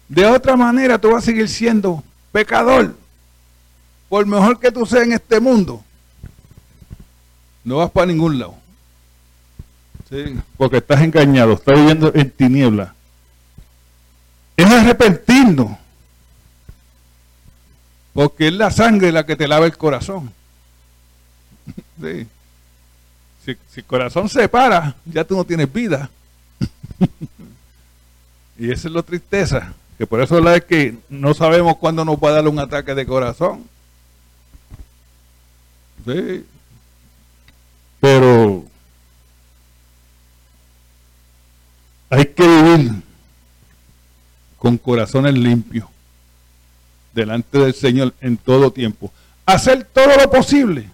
De 0.08 0.24
otra 0.26 0.56
manera, 0.56 0.98
tú 0.98 1.10
vas 1.10 1.22
a 1.22 1.26
seguir 1.26 1.48
siendo 1.48 2.02
pecador. 2.32 2.94
Por 4.08 4.26
mejor 4.26 4.58
que 4.58 4.70
tú 4.70 4.84
seas 4.86 5.04
en 5.04 5.12
este 5.12 5.38
mundo, 5.38 5.82
no 7.62 7.76
vas 7.76 7.90
para 7.90 8.06
ningún 8.06 8.38
lado. 8.38 8.54
¿Sí? 10.10 10.36
Porque 10.56 10.78
estás 10.78 11.02
engañado, 11.02 11.54
estás 11.54 11.78
viviendo 11.78 12.10
en 12.14 12.30
tinieblas 12.30 12.90
es 14.56 14.66
arrepentirnos. 14.66 15.78
Porque 18.12 18.48
es 18.48 18.52
la 18.52 18.70
sangre 18.70 19.10
la 19.10 19.26
que 19.26 19.36
te 19.36 19.48
lava 19.48 19.66
el 19.66 19.76
corazón. 19.76 20.32
Si, 23.44 23.58
el 23.76 23.84
corazón 23.84 24.26
se 24.30 24.48
para, 24.48 24.96
ya 25.04 25.22
tú 25.22 25.36
no 25.36 25.44
tienes 25.44 25.70
vida. 25.70 26.08
y 28.58 28.72
esa 28.72 28.88
es 28.88 28.94
la 28.94 29.02
tristeza. 29.02 29.74
Que 29.98 30.06
por 30.06 30.22
eso 30.22 30.38
es 30.50 30.64
que 30.64 30.96
no 31.10 31.34
sabemos 31.34 31.76
cuándo 31.76 32.06
nos 32.06 32.16
va 32.16 32.30
a 32.30 32.32
dar 32.32 32.48
un 32.48 32.58
ataque 32.58 32.94
de 32.94 33.04
corazón. 33.04 33.68
Sí. 36.06 36.46
Pero 38.00 38.64
hay 42.08 42.26
que 42.26 42.46
vivir 42.46 43.03
con 44.64 44.78
corazones 44.78 45.34
limpios 45.34 45.86
delante 47.12 47.58
del 47.58 47.74
Señor 47.74 48.14
en 48.22 48.38
todo 48.38 48.70
tiempo. 48.70 49.12
Hacer 49.44 49.84
todo 49.84 50.16
lo 50.16 50.30
posible 50.30 50.88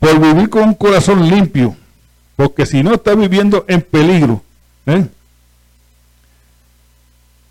por 0.00 0.18
vivir 0.18 0.50
con 0.50 0.64
un 0.64 0.74
corazón 0.74 1.30
limpio, 1.30 1.76
porque 2.34 2.66
si 2.66 2.82
no 2.82 2.94
está 2.94 3.14
viviendo 3.14 3.64
en 3.68 3.80
peligro. 3.80 4.42
¿eh? 4.86 5.06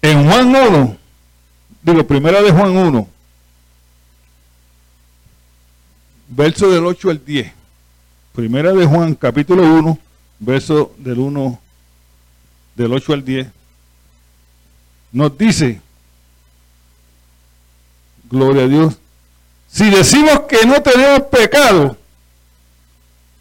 En 0.02 0.30
Juan 0.30 0.54
1, 0.54 0.98
digo, 1.82 2.06
primera 2.06 2.42
de 2.42 2.52
Juan 2.52 2.76
1, 2.76 3.08
verso 6.28 6.70
del 6.70 6.86
8 6.86 7.10
al 7.12 7.24
10. 7.24 7.54
Primera 8.34 8.74
de 8.74 8.86
Juan, 8.86 9.16
capítulo 9.16 9.64
1, 9.64 9.98
verso 10.40 10.94
del 10.98 11.18
1, 11.20 11.62
del 12.76 12.92
8 12.92 13.14
al 13.14 13.24
10 13.24 13.59
nos 15.12 15.38
dice, 15.38 15.82
gloria 18.30 18.64
a 18.64 18.68
Dios, 18.68 18.98
si 19.72 19.90
decimos 19.90 20.42
que 20.42 20.66
no 20.66 20.82
tenemos 20.82 21.22
pecado, 21.24 21.98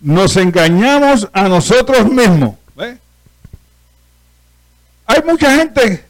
nos 0.00 0.36
engañamos 0.36 1.28
a 1.32 1.48
nosotros 1.48 2.10
mismos. 2.10 2.54
Hay 5.10 5.22
mucha 5.24 5.56
gente 5.56 6.04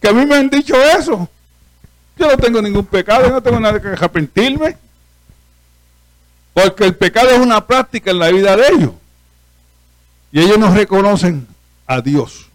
que 0.00 0.08
a 0.08 0.12
mí 0.12 0.26
me 0.26 0.36
han 0.36 0.50
dicho 0.50 0.74
eso. 0.76 1.26
Yo 2.18 2.28
no 2.28 2.36
tengo 2.36 2.60
ningún 2.60 2.84
pecado, 2.84 3.26
yo 3.26 3.32
no 3.32 3.42
tengo 3.42 3.58
nada 3.58 3.80
que 3.80 3.88
arrepentirme. 3.88 4.76
Porque 6.52 6.84
el 6.84 6.94
pecado 6.94 7.30
es 7.30 7.38
una 7.38 7.66
práctica 7.66 8.10
en 8.10 8.18
la 8.18 8.30
vida 8.30 8.56
de 8.56 8.68
ellos. 8.68 8.90
Y 10.32 10.40
ellos 10.40 10.58
no 10.58 10.74
reconocen 10.74 11.46
a 11.86 12.02
Dios. 12.02 12.46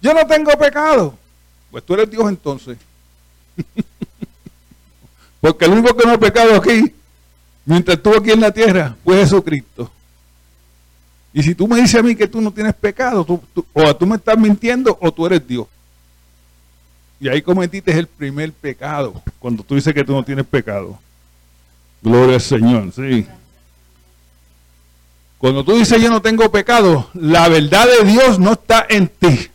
Yo 0.00 0.14
no 0.14 0.26
tengo 0.26 0.50
pecado. 0.52 1.16
Pues 1.70 1.84
tú 1.84 1.94
eres 1.94 2.10
Dios 2.10 2.28
entonces. 2.28 2.78
Porque 5.40 5.64
el 5.64 5.72
único 5.72 5.96
que 5.96 6.06
no 6.06 6.12
ha 6.12 6.18
pecado 6.18 6.56
aquí, 6.56 6.92
mientras 7.64 7.96
estuvo 7.96 8.16
aquí 8.16 8.30
en 8.30 8.40
la 8.40 8.50
tierra, 8.50 8.96
fue 9.04 9.18
Jesucristo. 9.18 9.90
Y 11.32 11.42
si 11.42 11.54
tú 11.54 11.68
me 11.68 11.80
dices 11.80 11.94
a 11.94 12.02
mí 12.02 12.16
que 12.16 12.26
tú 12.26 12.40
no 12.40 12.50
tienes 12.50 12.74
pecado, 12.74 13.26
o 13.72 13.96
tú 13.96 14.06
me 14.06 14.16
estás 14.16 14.38
mintiendo 14.38 14.96
o 15.00 15.12
tú 15.12 15.26
eres 15.26 15.46
Dios. 15.46 15.66
Y 17.20 17.28
ahí 17.28 17.42
cometiste 17.42 17.96
el 17.96 18.06
primer 18.06 18.52
pecado, 18.52 19.22
cuando 19.38 19.62
tú 19.62 19.74
dices 19.74 19.92
que 19.92 20.04
tú 20.04 20.12
no 20.12 20.24
tienes 20.24 20.46
pecado. 20.46 20.98
Gloria 22.00 22.36
al 22.36 22.40
Señor, 22.40 22.92
sí. 22.94 23.26
Cuando 25.36 25.64
tú 25.64 25.76
dices 25.76 26.00
yo 26.00 26.10
no 26.10 26.22
tengo 26.22 26.50
pecado, 26.50 27.08
la 27.14 27.48
verdad 27.48 27.86
de 27.86 28.04
Dios 28.10 28.38
no 28.38 28.52
está 28.52 28.86
en 28.88 29.08
ti. 29.08 29.48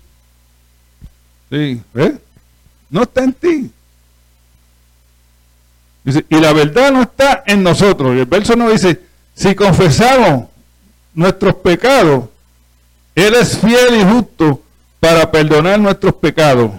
Sí, 1.54 1.80
¿eh? 1.94 2.18
No 2.90 3.04
está 3.04 3.24
en 3.24 3.34
ti. 3.34 3.72
Dice, 6.04 6.26
y 6.28 6.36
la 6.38 6.52
verdad 6.52 6.92
no 6.92 7.04
está 7.04 7.44
en 7.46 7.62
nosotros. 7.62 8.16
Y 8.16 8.22
el 8.22 8.26
verso 8.26 8.56
no 8.56 8.72
dice, 8.72 9.00
si 9.36 9.54
confesamos 9.54 10.50
nuestros 11.14 11.54
pecados, 11.58 12.26
Él 13.14 13.36
es 13.36 13.60
fiel 13.60 14.02
y 14.02 14.04
justo 14.04 14.64
para 15.00 15.30
perdonar 15.30 15.80
nuestros 15.80 16.16
pecados 16.16 16.72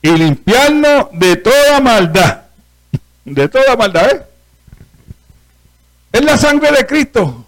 y 0.00 0.12
limpiarnos 0.12 1.08
de 1.12 1.36
toda 1.36 1.80
maldad. 1.80 2.44
De 3.26 3.48
toda 3.48 3.76
maldad, 3.76 4.10
¿eh? 4.12 4.22
Es 6.10 6.24
la 6.24 6.38
sangre 6.38 6.70
de 6.72 6.86
Cristo 6.86 7.44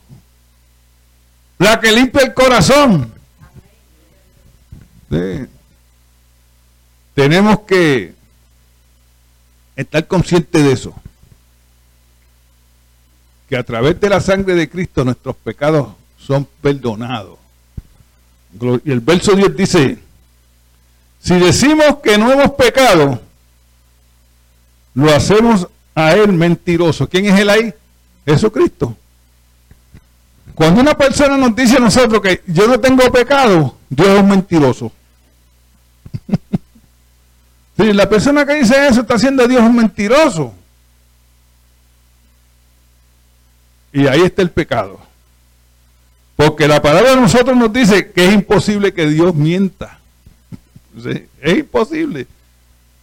la 1.58 1.80
que 1.80 1.92
limpia 1.92 2.22
el 2.22 2.34
corazón. 2.34 3.12
Tenemos 7.16 7.60
que 7.60 8.14
estar 9.74 10.06
conscientes 10.06 10.62
de 10.62 10.70
eso. 10.70 10.94
Que 13.48 13.56
a 13.56 13.62
través 13.62 13.98
de 13.98 14.10
la 14.10 14.20
sangre 14.20 14.54
de 14.54 14.68
Cristo 14.68 15.02
nuestros 15.02 15.34
pecados 15.36 15.94
son 16.18 16.46
perdonados. 16.60 17.38
Y 18.84 18.90
el 18.90 19.00
verso 19.00 19.34
10 19.34 19.56
dice, 19.56 19.98
si 21.18 21.38
decimos 21.38 21.96
que 22.02 22.18
no 22.18 22.30
hemos 22.30 22.50
pecado, 22.50 23.18
lo 24.92 25.14
hacemos 25.14 25.68
a 25.94 26.12
Él 26.12 26.34
mentiroso. 26.34 27.08
¿Quién 27.08 27.24
es 27.24 27.40
Él 27.40 27.48
ahí? 27.48 27.72
Jesucristo. 28.26 28.94
Cuando 30.54 30.82
una 30.82 30.98
persona 30.98 31.38
nos 31.38 31.56
dice 31.56 31.78
a 31.78 31.80
nosotros 31.80 32.20
que 32.20 32.42
yo 32.46 32.68
no 32.68 32.78
tengo 32.78 33.10
pecado, 33.10 33.78
Dios 33.88 34.06
es 34.06 34.20
un 34.20 34.28
mentiroso. 34.28 34.92
Si 37.76 37.92
la 37.92 38.08
persona 38.08 38.46
que 38.46 38.54
dice 38.54 38.88
eso 38.88 39.02
está 39.02 39.14
haciendo 39.14 39.44
a 39.44 39.48
Dios 39.48 39.60
un 39.60 39.76
mentiroso. 39.76 40.54
Y 43.92 44.06
ahí 44.06 44.22
está 44.22 44.42
el 44.42 44.50
pecado. 44.50 45.00
Porque 46.36 46.68
la 46.68 46.82
palabra 46.82 47.10
de 47.10 47.20
nosotros 47.20 47.56
nos 47.56 47.72
dice 47.72 48.12
que 48.12 48.26
es 48.26 48.34
imposible 48.34 48.92
que 48.92 49.06
Dios 49.06 49.34
mienta. 49.34 49.98
Es 51.42 51.58
imposible. 51.58 52.26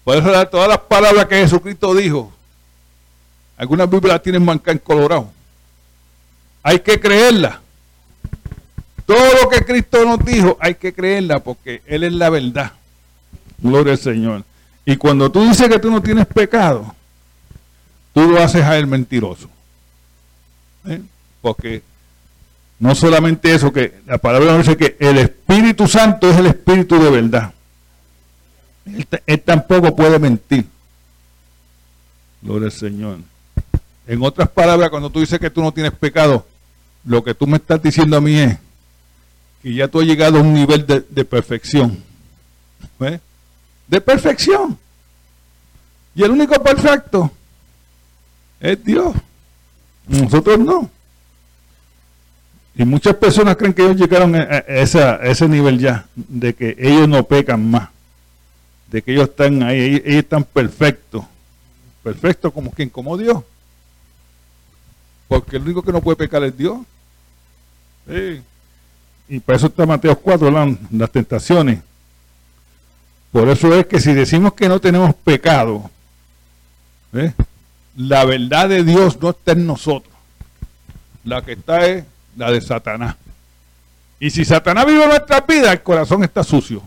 Por 0.03 0.17
eso 0.17 0.47
todas 0.47 0.67
las 0.67 0.79
palabras 0.79 1.25
que 1.27 1.35
Jesucristo 1.35 1.95
dijo, 1.95 2.33
algunas 3.55 3.89
Biblias 3.89 4.21
tienen 4.21 4.43
manca 4.43 4.71
en 4.71 4.79
colorado. 4.79 5.31
Hay 6.63 6.79
que 6.79 6.99
creerla. 6.99 7.61
Todo 9.05 9.41
lo 9.41 9.49
que 9.49 9.63
Cristo 9.63 10.03
nos 10.05 10.25
dijo, 10.25 10.57
hay 10.59 10.75
que 10.75 10.93
creerla 10.93 11.39
porque 11.39 11.81
Él 11.85 12.03
es 12.03 12.13
la 12.13 12.29
verdad. 12.29 12.73
Gloria 13.59 13.93
al 13.93 13.99
Señor. 13.99 14.43
Y 14.85 14.97
cuando 14.97 15.31
tú 15.31 15.47
dices 15.47 15.69
que 15.69 15.79
tú 15.79 15.89
no 15.89 16.01
tienes 16.01 16.25
pecado, 16.25 16.93
tú 18.13 18.29
lo 18.29 18.41
haces 18.41 18.63
a 18.63 18.77
Él 18.77 18.87
mentiroso. 18.87 19.49
¿Eh? 20.85 21.01
Porque 21.41 21.81
no 22.79 22.95
solamente 22.95 23.53
eso, 23.53 23.71
que 23.71 24.01
la 24.05 24.17
palabra 24.17 24.57
dice 24.57 24.75
que 24.75 24.97
el 24.99 25.17
Espíritu 25.17 25.87
Santo 25.87 26.29
es 26.29 26.37
el 26.37 26.47
Espíritu 26.47 27.01
de 27.01 27.09
verdad. 27.09 27.53
Él, 29.25 29.41
tampoco 29.41 29.95
puede 29.95 30.19
mentir. 30.19 30.65
Gloria 32.41 32.65
al 32.65 32.71
Señor. 32.73 33.19
En 34.05 34.21
otras 34.21 34.49
palabras, 34.49 34.89
cuando 34.89 35.09
tú 35.09 35.21
dices 35.21 35.39
que 35.39 35.49
tú 35.49 35.61
no 35.61 35.71
tienes 35.71 35.93
pecado, 35.93 36.45
lo 37.05 37.23
que 37.23 37.33
tú 37.33 37.47
me 37.47 37.55
estás 37.55 37.81
diciendo 37.81 38.17
a 38.17 38.21
mí 38.21 38.37
es 38.37 38.57
que 39.61 39.73
ya 39.73 39.87
tú 39.87 40.01
has 40.01 40.05
llegado 40.05 40.39
a 40.39 40.41
un 40.41 40.53
nivel 40.53 40.85
de, 40.85 41.23
perfección. 41.23 42.03
¿eh? 42.99 43.19
De 43.87 44.01
perfección. 44.01 44.77
Y 46.15 46.23
el 46.23 46.31
único 46.31 46.61
perfecto 46.61 47.31
es 48.59 48.83
Dios. 48.83 49.15
Nosotros 50.07 50.59
no. 50.59 50.89
Y 52.75 52.85
muchas 52.85 53.15
personas 53.15 53.55
creen 53.55 53.73
que 53.73 53.83
ellos 53.83 53.97
llegaron 53.97 54.35
a, 54.35 54.41
ese 54.41 55.47
nivel 55.47 55.77
ya, 55.77 56.07
de 56.15 56.55
que 56.55 56.75
ellos 56.79 57.07
no 57.07 57.23
pecan 57.23 57.69
más, 57.69 57.89
de 58.89 59.03
que 59.03 59.13
ellos 59.13 59.29
están 59.29 59.61
ahí, 59.61 59.79
ellos, 59.79 60.01
están 60.05 60.43
perfectos, 60.43 61.23
perfectos 62.01 62.51
como 62.51 62.71
quien, 62.71 62.89
como 62.89 63.15
Dios. 63.15 63.43
Porque 65.27 65.57
el 65.57 65.63
único 65.63 65.83
que 65.83 65.91
no 65.91 66.01
puede 66.01 66.15
pecar 66.15 66.43
es 66.43 66.57
Dios. 66.57 66.79
Y 69.29 69.39
para 69.39 69.57
eso 69.57 69.67
está 69.67 69.85
Mateo 69.85 70.17
4, 70.17 70.77
las 70.91 71.11
tentaciones. 71.11 71.79
Por 73.33 73.49
eso 73.49 73.73
es 73.73 73.87
que 73.87 73.99
si 73.99 74.13
decimos 74.13 74.53
que 74.53 74.69
no 74.69 74.79
tenemos 74.79 75.15
pecado, 75.15 75.89
la 77.95 78.25
verdad 78.25 78.69
de 78.69 78.83
Dios 78.83 79.19
no 79.19 79.31
está 79.31 79.53
en 79.53 79.65
nosotros. 79.65 80.13
La 81.23 81.41
que 81.41 81.53
está 81.53 81.83
es 81.87 82.05
la 82.37 82.51
de 82.51 82.61
Satanás. 82.61 83.15
Y 84.19 84.29
si 84.29 84.45
Satanás 84.45 84.85
vive 84.85 85.07
nuestra 85.07 85.41
vida, 85.41 85.71
el 85.71 85.81
corazón 85.81 86.23
está 86.23 86.43
sucio. 86.43 86.83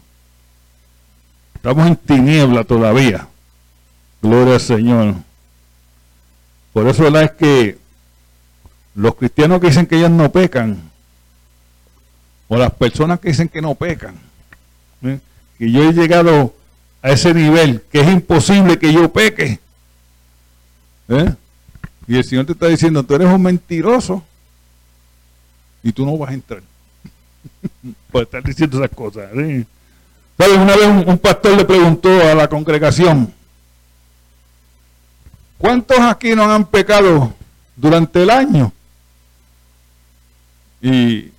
Estamos 1.56 1.84
en 1.84 1.96
tiniebla 1.96 2.62
todavía. 2.62 3.26
Gloria 4.22 4.54
al 4.54 4.60
Señor. 4.60 5.14
Por 6.72 6.86
eso 6.86 7.10
la 7.10 7.22
es 7.22 7.32
que 7.32 7.76
los 8.94 9.16
cristianos 9.16 9.60
que 9.60 9.66
dicen 9.66 9.86
que 9.86 9.96
ellos 9.96 10.10
no 10.10 10.30
pecan, 10.30 10.80
o 12.46 12.56
las 12.56 12.72
personas 12.72 13.18
que 13.18 13.30
dicen 13.30 13.48
que 13.48 13.60
no 13.60 13.74
pecan, 13.74 14.14
¿eh? 15.02 15.18
Que 15.58 15.70
yo 15.70 15.88
he 15.88 15.92
llegado 15.92 16.54
a 17.02 17.10
ese 17.10 17.32
nivel, 17.32 17.82
que 17.90 18.00
es 18.00 18.08
imposible 18.08 18.78
que 18.78 18.92
yo 18.92 19.12
peque. 19.12 19.58
¿eh? 21.08 21.34
Y 22.06 22.16
el 22.16 22.24
Señor 22.24 22.46
te 22.46 22.52
está 22.52 22.66
diciendo, 22.66 23.02
tú 23.02 23.14
eres 23.14 23.28
un 23.28 23.42
mentiroso 23.42 24.22
y 25.82 25.92
tú 25.92 26.04
no 26.04 26.16
vas 26.18 26.30
a 26.30 26.34
entrar. 26.34 26.62
Por 28.10 28.22
estar 28.24 28.42
diciendo 28.42 28.82
esas 28.82 28.94
cosas. 28.94 29.30
¿eh? 29.34 29.64
Una 30.38 30.76
vez 30.76 31.06
un, 31.06 31.18
pastor 31.18 31.56
le 31.56 31.64
preguntó 31.64 32.10
a 32.10 32.34
la 32.34 32.48
congregación, 32.48 33.32
¿cuántos 35.58 35.98
aquí 36.00 36.34
no 36.34 36.52
han 36.52 36.66
pecado 36.66 37.34
durante 37.74 38.22
el 38.22 38.30
año? 38.30 38.72
Y 40.82 41.30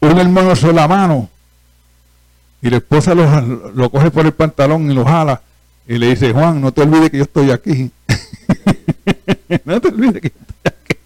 un 0.00 0.18
hermano 0.18 0.54
se 0.54 0.72
la 0.72 0.86
mano 0.86 1.28
y 2.64 2.70
la 2.70 2.78
esposa 2.78 3.14
lo, 3.14 3.72
lo, 3.74 3.90
coge 3.90 4.10
por 4.10 4.24
el 4.24 4.32
pantalón 4.32 4.90
y 4.90 4.94
lo 4.94 5.04
jala 5.04 5.42
y 5.86 5.98
le 5.98 6.08
dice, 6.08 6.32
Juan, 6.32 6.62
no 6.62 6.72
te 6.72 6.80
olvides 6.80 7.10
que 7.10 7.18
yo 7.18 7.24
estoy 7.24 7.50
aquí. 7.50 7.90
no 9.66 9.78
te 9.82 9.88
olvides 9.88 10.22
que 10.22 10.30
yo 10.30 10.46
estoy 10.64 10.72
aquí. 10.82 10.98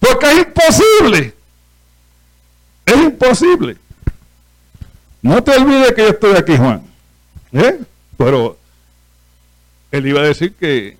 Porque 0.00 0.26
es 0.26 0.38
imposible. 0.38 1.34
Es 2.84 2.96
imposible. 2.96 3.76
No 5.22 5.40
te 5.40 5.52
olvides 5.52 5.92
que 5.92 6.02
yo 6.02 6.08
estoy 6.08 6.36
aquí, 6.36 6.56
Juan. 6.56 6.82
¿Eh? 7.52 7.78
Pero 8.16 8.58
él 9.92 10.04
iba 10.04 10.18
a 10.18 10.24
decir 10.24 10.52
que 10.54 10.96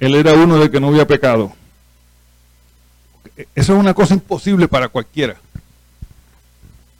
él 0.00 0.14
era 0.16 0.32
uno 0.32 0.58
de 0.58 0.68
que 0.68 0.80
no 0.80 0.88
había 0.88 1.06
pecado. 1.06 1.52
Eso 3.36 3.74
es 3.74 3.78
una 3.78 3.94
cosa 3.94 4.14
imposible 4.14 4.66
para 4.66 4.88
cualquiera. 4.88 5.36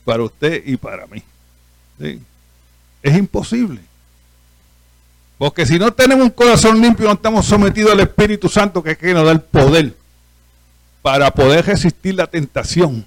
Para 0.04 0.22
usted 0.22 0.62
y 0.66 0.76
para 0.76 1.06
mí. 1.06 1.22
Es 3.02 3.16
imposible. 3.16 3.80
Porque 5.38 5.64
si 5.64 5.78
no 5.78 5.92
tenemos 5.92 6.24
un 6.24 6.30
corazón 6.30 6.80
limpio, 6.80 7.06
no 7.06 7.14
estamos 7.14 7.46
sometidos 7.46 7.92
al 7.92 8.00
Espíritu 8.00 8.48
Santo 8.48 8.82
que 8.82 8.90
es 8.92 8.98
que 8.98 9.14
nos 9.14 9.24
da 9.24 9.32
el 9.32 9.40
poder 9.40 9.94
para 11.02 11.30
poder 11.30 11.64
resistir 11.64 12.14
la 12.14 12.26
tentación. 12.26 13.04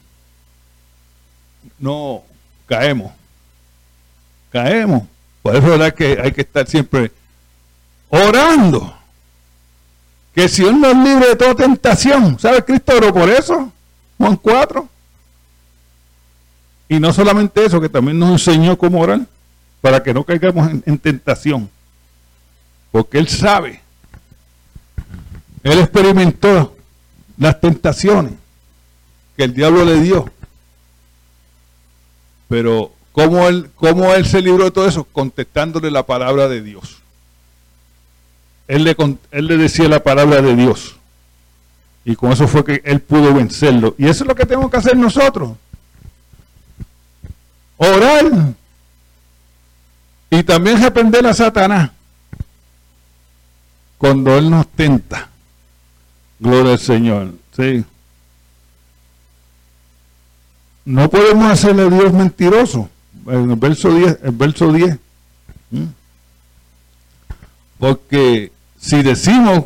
No 1.78 2.24
caemos. 2.66 3.12
Caemos. 4.52 5.04
Por 5.42 5.56
eso 5.56 5.86
es 5.86 5.94
que 5.94 6.20
hay 6.22 6.32
que 6.32 6.42
estar 6.42 6.68
siempre 6.68 7.12
orando 8.10 8.98
que 10.34 10.50
si 10.50 10.66
Él 10.66 10.80
nos 10.80 10.96
libre 10.96 11.28
de 11.28 11.36
toda 11.36 11.54
tentación. 11.54 12.40
¿Sabe 12.40 12.64
Cristo 12.64 12.98
oró 12.98 13.14
por 13.14 13.30
eso? 13.30 13.72
Juan 14.18 14.36
4. 14.38 14.90
Y 16.94 17.00
no 17.00 17.12
solamente 17.12 17.66
eso, 17.66 17.82
que 17.82 17.90
también 17.90 18.20
nos 18.20 18.30
enseñó 18.30 18.78
cómo 18.78 19.00
orar, 19.00 19.22
para 19.82 20.04
que 20.04 20.14
no 20.14 20.24
caigamos 20.24 20.70
en, 20.86 21.00
tentación. 21.00 21.68
Porque 22.92 23.18
Él 23.18 23.28
sabe. 23.28 23.82
Él 25.64 25.80
experimentó 25.80 26.78
las 27.40 27.60
tentaciones 27.60 28.34
que 29.36 29.44
el 29.44 29.56
diablo 29.56 29.84
le 29.84 30.02
dio. 30.02 30.32
Pero 32.48 32.92
¿cómo 33.12 33.48
él, 33.48 33.72
cómo 33.74 34.14
él 34.14 34.28
se 34.28 34.44
libró 34.44 34.66
de 34.66 34.72
todo 34.72 34.88
eso? 34.88 35.04
Contestándole 35.04 35.90
la 35.90 36.06
palabra 36.06 36.48
de 36.48 36.62
Dios. 36.62 37.02
Él 38.68 38.84
le, 38.84 38.96
él 39.32 39.48
le 39.48 39.58
decía 39.58 39.90
la 39.90 40.04
palabra 40.04 40.44
de 40.44 40.56
Dios. 40.56 40.98
Y 42.06 42.16
con 42.16 42.32
eso 42.32 42.48
fue 42.48 42.64
que 42.64 42.84
él 42.86 43.00
pudo 43.00 43.34
vencerlo. 43.34 43.96
Y 43.98 44.06
eso 44.06 44.26
es 44.26 44.28
lo 44.28 44.36
que 44.36 44.46
tenemos 44.46 44.70
que 44.70 44.78
hacer 44.78 44.96
nosotros. 44.96 45.54
Orar. 47.78 48.54
Y 50.30 50.44
también 50.44 50.82
reprender 50.82 51.26
a 51.28 51.34
Satanás. 51.34 51.92
Cuando 53.98 54.38
él 54.38 54.50
nos 54.50 54.68
tenta. 54.68 55.30
Gloria 56.40 56.74
al 56.74 56.80
Señor. 56.80 57.34
Sí. 57.56 57.86
No 60.86 61.10
podemos 61.10 61.52
hacerle 61.52 61.84
a 61.84 61.90
Dios 61.90 62.12
mentiroso. 62.12 62.90
En 63.28 63.52
el 63.52 63.56
verso 63.56 63.94
10, 63.94 64.20
el 64.24 64.32
verso 64.32 64.72
10. 64.72 64.98
¿Mm? 65.72 65.84
Porque 67.80 68.52
si 68.80 69.02
decimos 69.02 69.66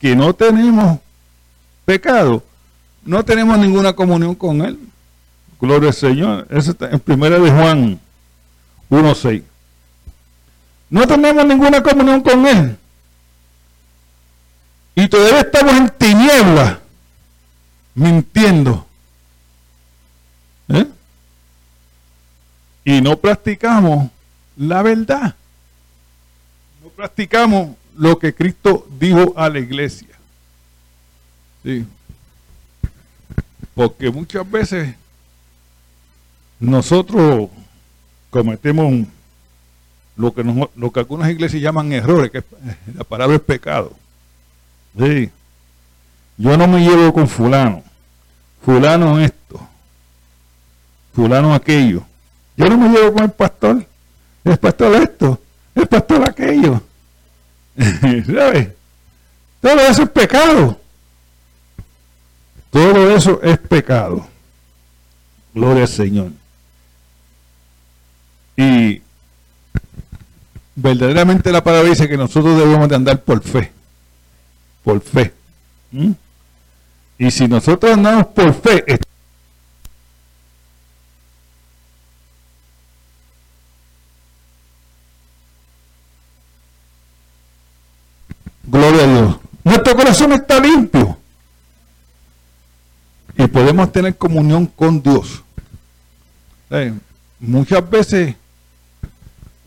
que 0.00 0.14
no 0.14 0.34
tenemos 0.34 0.98
pecado, 1.84 2.42
no 3.04 3.24
tenemos 3.24 3.58
ninguna 3.58 3.94
comunión 3.94 4.34
con 4.34 4.60
Él. 4.60 4.78
Gloria 5.60 5.88
al 5.88 5.94
Señor. 5.94 6.46
Eso 6.50 6.70
está 6.70 6.90
en 6.90 7.00
primera 7.00 7.38
de 7.38 7.50
Juan 7.50 8.00
1.6. 8.90 9.42
No 10.90 11.06
tenemos 11.06 11.44
ninguna 11.46 11.82
comunión 11.82 12.20
con 12.20 12.46
Él. 12.46 12.76
Y 14.94 15.08
todavía 15.08 15.40
estamos 15.40 15.74
en 15.74 15.90
tinieblas, 15.90 16.78
mintiendo. 17.94 18.86
¿Eh? 20.68 20.86
Y 22.84 23.00
no 23.00 23.16
practicamos 23.16 24.10
la 24.56 24.82
verdad. 24.82 25.34
No 26.82 26.88
practicamos 26.88 27.76
lo 27.96 28.18
que 28.18 28.34
Cristo 28.34 28.86
dijo 28.98 29.34
a 29.36 29.48
la 29.48 29.58
iglesia. 29.58 30.08
Sí. 31.62 31.84
Porque 33.74 34.10
muchas 34.10 34.50
veces 34.50 34.94
nosotros 36.60 37.48
cometemos 38.30 39.06
lo 40.16 40.34
que, 40.34 40.68
lo 40.74 40.92
que 40.92 41.00
algunas 41.00 41.30
iglesias 41.30 41.62
llaman 41.62 41.92
errores, 41.92 42.30
que 42.30 42.42
la 42.94 43.04
palabra 43.04 43.36
es 43.36 43.42
pecado. 43.42 43.92
Yo 44.94 46.56
no 46.56 46.66
me 46.66 46.80
llevo 46.80 47.12
con 47.12 47.28
fulano. 47.28 47.82
Fulano 48.64 49.20
esto. 49.20 49.60
Fulano 51.12 51.54
aquello. 51.54 52.04
Yo 52.56 52.68
no 52.68 52.76
me 52.76 52.88
llevo 52.88 53.12
con 53.12 53.24
el 53.24 53.30
pastor. 53.30 53.86
El 54.44 54.56
pastor 54.56 54.96
esto. 54.96 55.40
El 55.74 55.86
pastor 55.86 56.28
aquello. 56.28 56.82
¿Sabes? 57.76 58.68
Todo 59.60 59.80
eso 59.80 60.02
es 60.02 60.10
pecado. 60.10 60.80
Todo 62.70 63.16
eso 63.16 63.40
es 63.42 63.58
pecado. 63.58 64.26
Gloria 65.54 65.82
al 65.82 65.88
Señor. 65.88 66.32
Y 68.58 69.00
verdaderamente 70.74 71.52
la 71.52 71.62
palabra 71.62 71.90
dice 71.90 72.08
que 72.08 72.16
nosotros 72.16 72.58
debemos 72.58 72.88
de 72.88 72.96
andar 72.96 73.22
por 73.22 73.40
fe. 73.40 73.70
Por 74.82 75.00
fe. 75.00 75.32
¿Mm? 75.92 76.10
Y 77.18 77.30
si 77.30 77.46
nosotros 77.46 77.92
andamos 77.92 78.26
por 78.26 78.52
fe, 78.52 78.84
Gloria 88.64 89.04
a 89.04 89.06
Dios. 89.06 89.36
Nuestro 89.62 89.96
corazón 89.96 90.32
está 90.32 90.60
limpio. 90.60 91.16
Y 93.36 93.46
podemos 93.46 93.92
tener 93.92 94.16
comunión 94.16 94.66
con 94.66 95.00
Dios. 95.00 95.42
Eh, 96.70 96.92
muchas 97.38 97.88
veces 97.88 98.34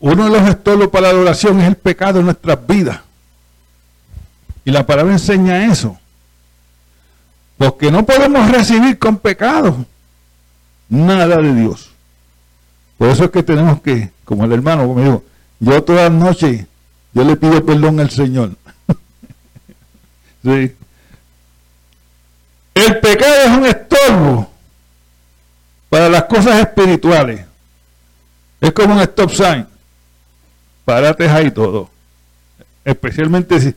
uno 0.02 0.24
de 0.24 0.30
los 0.30 0.48
estorbos 0.48 0.88
para 0.88 1.06
la 1.06 1.14
adoración 1.14 1.60
es 1.60 1.68
el 1.68 1.76
pecado 1.76 2.18
en 2.18 2.24
nuestras 2.24 2.66
vidas. 2.66 2.98
Y 4.64 4.72
la 4.72 4.84
palabra 4.84 5.12
enseña 5.12 5.66
eso. 5.72 5.96
Porque 7.56 7.92
no 7.92 8.04
podemos 8.04 8.50
recibir 8.50 8.98
con 8.98 9.18
pecado 9.18 9.86
nada 10.88 11.36
de 11.36 11.54
Dios. 11.54 11.92
Por 12.98 13.10
eso 13.10 13.24
es 13.24 13.30
que 13.30 13.44
tenemos 13.44 13.80
que, 13.80 14.10
como 14.24 14.44
el 14.44 14.50
hermano 14.50 14.92
me 14.92 15.04
dijo, 15.04 15.22
yo 15.60 15.84
todas 15.84 16.10
las 16.10 16.20
noches, 16.20 16.66
yo 17.14 17.22
le 17.22 17.36
pido 17.36 17.64
perdón 17.64 18.00
al 18.00 18.10
Señor. 18.10 18.56
sí. 20.42 20.74
El 22.74 23.00
pecado 23.00 23.34
es 23.44 23.50
un 23.56 23.66
estorbo 23.66 24.50
para 25.88 26.08
las 26.08 26.24
cosas 26.24 26.58
espirituales. 26.58 27.46
Es 28.60 28.72
como 28.72 28.94
un 28.94 29.00
stop 29.02 29.30
sign. 29.30 29.71
Párate 30.84 31.28
ahí 31.28 31.50
todo. 31.50 31.90
Especialmente 32.84 33.60
si, 33.60 33.74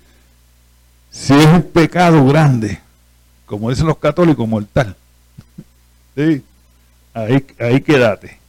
si 1.12 1.34
es 1.34 1.46
un 1.46 1.63
pecado 1.63 2.26
grande, 2.26 2.80
como 3.46 3.70
dicen 3.70 3.88
los 3.88 3.98
católicos, 3.98 4.48
mortal. 4.48 4.96
Sí. 6.15 6.41
Ahí, 7.13 7.46
ahí 7.60 7.82
quédate. 7.82 8.39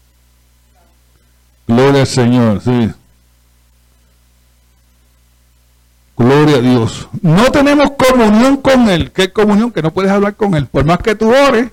Gloria 1.66 2.02
al 2.02 2.06
Señor, 2.06 2.62
sí. 2.62 2.92
Gloria 6.16 6.56
a 6.56 6.60
Dios. 6.60 7.08
No 7.22 7.50
tenemos 7.50 7.90
comunión 7.92 8.56
con 8.58 8.88
Él. 8.88 9.10
¿Qué 9.10 9.32
comunión? 9.32 9.72
Que 9.72 9.82
no 9.82 9.92
puedes 9.92 10.10
hablar 10.10 10.36
con 10.36 10.54
Él. 10.54 10.66
Por 10.66 10.84
más 10.84 10.98
que 10.98 11.14
tú 11.14 11.28
ores, 11.28 11.70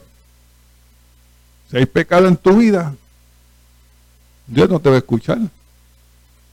si 1.70 1.78
hay 1.78 1.86
pecado 1.86 2.28
en 2.28 2.36
tu 2.36 2.58
vida, 2.58 2.94
Dios 4.48 4.70
no 4.70 4.80
te 4.80 4.90
va 4.90 4.96
a 4.96 5.00
escuchar. 5.00 5.38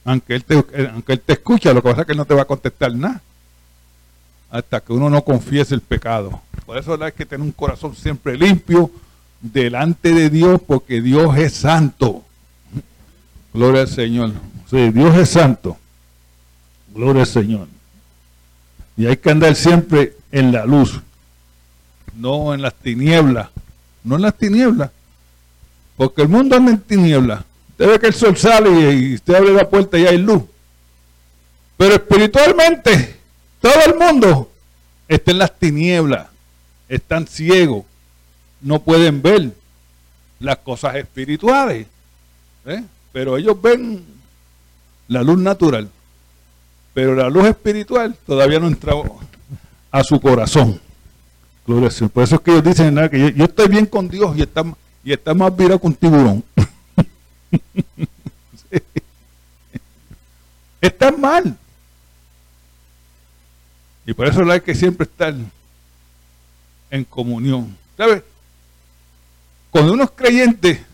Aunque 0.04 0.34
Él 0.34 0.44
te, 0.44 0.54
aunque 0.92 1.12
él 1.12 1.20
te 1.20 1.34
escucha, 1.34 1.72
lo 1.72 1.82
que 1.82 1.88
pasa 1.90 2.02
es 2.02 2.06
que 2.06 2.12
Él 2.12 2.18
no 2.18 2.24
te 2.24 2.34
va 2.34 2.42
a 2.42 2.46
contestar 2.46 2.94
nada. 2.94 3.20
Hasta 4.50 4.80
que 4.80 4.92
uno 4.92 5.08
no 5.08 5.22
confiese 5.22 5.74
el 5.74 5.80
pecado. 5.80 6.40
Por 6.66 6.76
eso 6.78 7.00
hay 7.02 7.12
que 7.12 7.26
tener 7.26 7.44
un 7.44 7.52
corazón 7.52 7.94
siempre 7.94 8.36
limpio 8.36 8.90
delante 9.40 10.12
de 10.12 10.28
Dios, 10.30 10.60
porque 10.66 11.00
Dios 11.00 11.36
es 11.36 11.54
santo. 11.54 12.24
Gloria 13.52 13.82
al 13.82 13.88
Señor. 13.88 14.32
Sí, 14.68 14.90
Dios 14.90 15.16
es 15.16 15.30
santo. 15.30 15.76
Gloria 16.94 17.22
al 17.22 17.28
Señor. 17.28 17.68
Y 18.96 19.06
hay 19.06 19.16
que 19.16 19.30
andar 19.30 19.54
siempre 19.54 20.16
en 20.32 20.52
la 20.52 20.66
luz, 20.66 21.00
no 22.14 22.54
en 22.54 22.62
las 22.62 22.74
tinieblas. 22.74 23.48
No 24.02 24.16
en 24.16 24.22
las 24.22 24.34
tinieblas. 24.36 24.90
Porque 25.96 26.22
el 26.22 26.28
mundo 26.28 26.56
anda 26.56 26.70
en 26.72 26.80
tinieblas. 26.80 27.44
Usted 27.80 27.92
ve 27.92 27.98
que 27.98 28.06
el 28.08 28.12
sol 28.12 28.36
sale 28.36 28.92
y 28.92 29.14
usted 29.14 29.34
abre 29.34 29.54
la 29.54 29.66
puerta 29.66 29.98
y 29.98 30.04
hay 30.04 30.18
luz. 30.18 30.42
Pero 31.78 31.94
espiritualmente, 31.94 33.16
todo 33.58 33.72
el 33.86 33.94
mundo 33.94 34.52
está 35.08 35.30
en 35.30 35.38
las 35.38 35.58
tinieblas. 35.58 36.26
Están 36.90 37.26
ciegos. 37.26 37.86
No 38.60 38.80
pueden 38.82 39.22
ver 39.22 39.52
las 40.40 40.58
cosas 40.58 40.96
espirituales. 40.96 41.86
¿eh? 42.66 42.84
Pero 43.12 43.38
ellos 43.38 43.56
ven 43.62 44.04
la 45.08 45.22
luz 45.22 45.38
natural. 45.38 45.88
Pero 46.92 47.14
la 47.14 47.30
luz 47.30 47.46
espiritual 47.46 48.14
todavía 48.26 48.60
no 48.60 48.66
entra 48.66 48.92
a 49.90 50.04
su 50.04 50.20
corazón. 50.20 50.78
Por 51.64 51.82
eso 51.84 52.10
es 52.12 52.40
que 52.42 52.50
ellos 52.50 52.64
dicen 52.64 53.08
que 53.10 53.32
yo, 53.32 53.44
estoy 53.46 53.68
bien 53.68 53.86
con 53.86 54.06
Dios 54.06 54.36
y 54.36 54.42
está, 54.42 54.66
y 55.02 55.14
está 55.14 55.32
más 55.32 55.56
virado 55.56 55.78
con 55.78 55.94
tiburón. 55.94 56.44
Está 60.80 61.12
mal. 61.12 61.56
Y 64.06 64.14
por 64.14 64.26
eso 64.26 64.50
hay 64.50 64.60
que 64.60 64.74
siempre 64.74 65.04
estar 65.04 65.34
en 66.90 67.04
comunión. 67.04 67.76
¿Sabes? 67.96 68.22
Cuando 69.70 69.92
uno 69.92 70.04
es 70.04 70.10
creyente, 70.10 70.84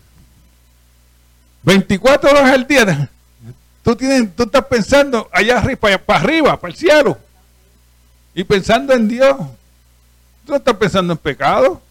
24 1.63 2.29
horas 2.29 2.51
al 2.51 2.67
día, 2.67 3.09
Tú, 3.87 3.95
tienes, 3.95 4.35
tú 4.35 4.43
estás 4.43 4.65
pensando 4.65 5.29
allá 5.31 5.59
arriba, 5.59 5.97
para, 5.97 6.19
arriba, 6.19 6.59
para 6.59 6.73
el 6.73 6.77
cielo. 6.77 7.17
Y 8.35 8.43
pensando 8.43 8.93
en 8.93 9.07
Dios. 9.07 9.37
Tú 10.45 10.51
no 10.51 10.57
estás 10.57 10.75
pensando 10.75 11.13
en 11.13 11.17
pecado. 11.17 11.81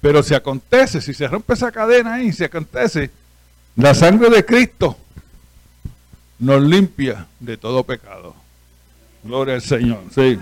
Pero 0.00 0.22
si 0.22 0.34
acontece, 0.34 1.00
si 1.00 1.12
se 1.12 1.28
rompe 1.28 1.54
esa 1.54 1.70
cadena 1.70 2.14
ahí, 2.14 2.32
si 2.32 2.44
acontece, 2.44 3.10
la 3.76 3.94
sangre 3.94 4.30
de 4.30 4.44
Cristo 4.44 4.96
nos 6.38 6.62
limpia 6.62 7.26
de 7.38 7.56
todo 7.56 7.84
pecado. 7.84 8.34
Gloria 9.22 9.54
al 9.54 9.62
Señor, 9.62 10.00
sí. 10.14 10.38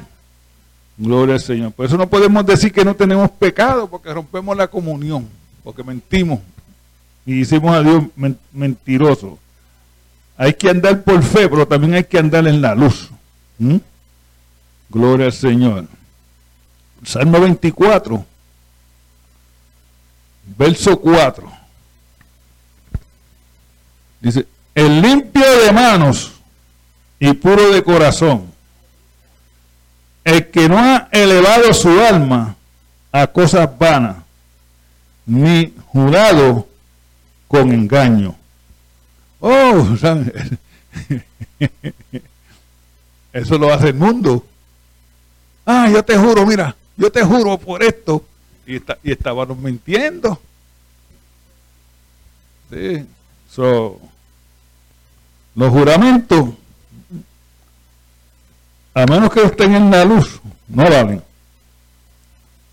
Gloria 0.97 1.35
al 1.35 1.41
Señor. 1.41 1.73
Por 1.73 1.87
eso 1.87 1.97
no 1.97 2.09
podemos 2.09 2.47
decir 2.47 2.73
que 2.73 2.85
no 2.85 2.95
tenemos 2.95 3.31
pecado, 3.31 3.89
porque 3.89 4.13
rompemos 4.13 4.57
la 4.57 4.69
comunión, 4.69 5.29
porque 5.65 5.83
mentimos 5.83 6.41
y 7.27 7.41
hicimos 7.41 7.75
a 7.75 7.83
Dios 7.83 8.05
mentiroso. 8.53 9.39
Hay 10.37 10.55
que 10.55 10.71
andar 10.71 11.03
por 11.03 11.23
fe, 11.23 11.49
pero 11.49 11.67
también 11.67 11.95
hay 11.95 12.05
que 12.05 12.19
andar 12.19 12.47
en 12.47 12.63
la 12.63 12.75
luz. 12.75 13.11
¿Mm? 13.59 13.77
Gloria 14.89 15.27
al 15.27 15.33
Señor. 15.33 15.87
Salmo 17.05 17.41
24, 17.41 18.25
verso 20.57 20.99
4. 20.99 21.51
Dice, 24.21 24.47
el 24.75 25.01
limpio 25.01 25.45
de 25.65 25.73
manos 25.73 26.33
y 27.19 27.33
puro 27.35 27.71
de 27.71 27.83
corazón, 27.83 28.53
el 30.25 30.51
que 30.51 30.69
no 30.69 30.79
ha 30.79 31.09
elevado 31.11 31.73
su 31.73 31.89
alma 32.01 32.57
a 33.13 33.27
cosas 33.27 33.69
vanas, 33.79 34.17
ni 35.27 35.75
jurado 35.87 36.69
con 37.47 37.73
engaño. 37.73 38.35
Oh, 39.41 39.97
eso 43.33 43.59
lo 43.59 43.73
hace 43.73 43.89
el 43.89 43.95
mundo. 43.95 44.45
Ah, 45.65 45.89
yo 45.91 46.05
te 46.05 46.17
juro, 46.17 46.47
mira, 46.47 46.75
yo 46.97 47.11
te 47.13 47.23
juro 47.23 47.59
por 47.59 47.83
esto. 47.83 48.25
Y, 48.69 48.77
está, 48.77 48.99
y 49.03 49.13
estábamos 49.13 49.57
mintiendo. 49.57 50.39
Sí. 52.71 53.07
So, 53.51 53.99
los 55.55 55.71
juramentos, 55.71 56.51
a 58.93 59.07
menos 59.07 59.33
que 59.33 59.43
estén 59.43 59.75
en 59.75 59.91
la 59.91 60.05
luz, 60.05 60.39
no 60.69 60.83
valen. 60.83 61.23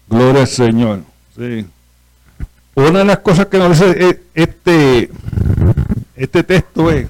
Gloria 0.10 0.42
al 0.42 0.48
Señor. 0.50 1.04
Sí. 1.34 1.66
Una 2.76 3.00
de 3.00 3.06
las 3.06 3.20
cosas 3.20 3.46
que 3.46 3.58
nos 3.58 3.80
dice 3.80 4.10
e, 4.10 4.24
este, 4.34 5.10
este 6.18 6.44
texto 6.44 6.92
es 6.92 7.08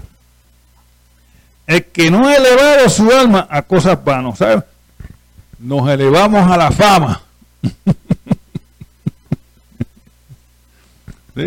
el 1.65 1.85
que 1.85 2.11
no 2.11 2.27
ha 2.27 2.35
elevado 2.35 2.87
su 2.87 3.11
alma 3.11 3.47
a 3.49 3.63
cosas 3.63 3.97
vanas, 4.05 4.37
¿sabes? 4.37 4.63
Nos 5.57 5.89
elevamos 5.89 6.51
a 6.51 6.55
la 6.55 6.69
fama. 6.69 7.23
sí. 11.35 11.41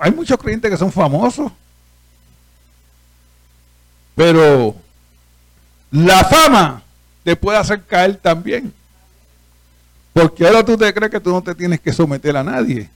hay 0.00 0.12
muchos 0.12 0.38
creyentes 0.38 0.70
que 0.70 0.76
son 0.76 0.90
famosos, 0.90 1.52
pero 4.14 4.74
la 5.90 6.24
fama 6.24 6.82
te 7.22 7.36
puede 7.36 7.58
hacer 7.58 7.82
caer 7.84 8.16
también. 8.16 8.72
Porque 10.12 10.46
ahora 10.46 10.64
tú 10.64 10.78
te 10.78 10.94
crees 10.94 11.10
que 11.10 11.20
tú 11.20 11.30
no 11.30 11.42
te 11.42 11.54
tienes 11.54 11.78
que 11.78 11.92
someter 11.92 12.36
a 12.36 12.42
nadie. 12.42 12.88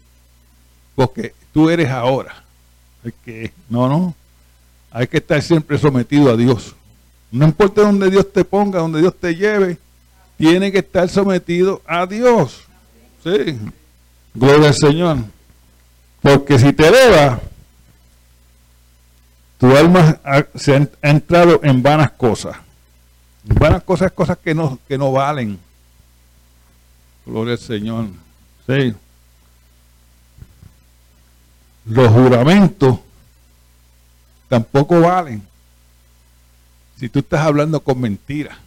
Porque 0.94 1.34
tú 1.52 1.68
eres 1.68 1.90
ahora. 1.90 2.42
que, 3.24 3.52
no, 3.68 3.88
no. 3.88 4.14
Hay 4.90 5.06
que 5.06 5.18
estar 5.18 5.42
siempre 5.42 5.76
sometido 5.76 6.30
a 6.30 6.36
Dios. 6.36 6.74
No 7.30 7.44
importa 7.44 7.82
donde 7.82 8.10
Dios 8.10 8.32
te 8.32 8.44
ponga, 8.44 8.80
donde 8.80 9.00
Dios 9.00 9.14
te 9.18 9.34
lleve, 9.34 9.78
tiene 10.36 10.72
que 10.72 10.78
estar 10.78 11.08
sometido 11.08 11.82
a 11.86 12.06
Dios. 12.06 12.62
Sí. 13.22 13.58
Gloria 14.34 14.68
al 14.68 14.74
Señor. 14.74 15.18
Porque 16.22 16.58
si 16.58 16.72
te 16.72 16.88
eleva, 16.88 17.40
tu 19.58 19.76
alma 19.76 20.18
se 20.54 20.74
ha 20.74 20.88
entrado 21.02 21.60
en 21.62 21.82
vanas 21.82 22.10
cosas. 22.12 22.56
Vanas 23.42 23.82
cosas, 23.82 24.12
cosas 24.12 24.38
que 24.38 24.54
no, 24.54 24.78
que 24.86 24.98
no 24.98 25.12
valen 25.12 25.58
Gloria 27.26 27.54
al 27.54 27.58
Señor. 27.58 28.06
Sí. 28.66 28.94
Los 31.84 32.12
juramentos 32.12 32.98
tampoco 34.48 35.00
valen 35.00 35.42
si 36.98 37.08
tú 37.08 37.20
estás 37.20 37.40
hablando 37.40 37.80
con 37.80 38.00
mentiras 38.00 38.58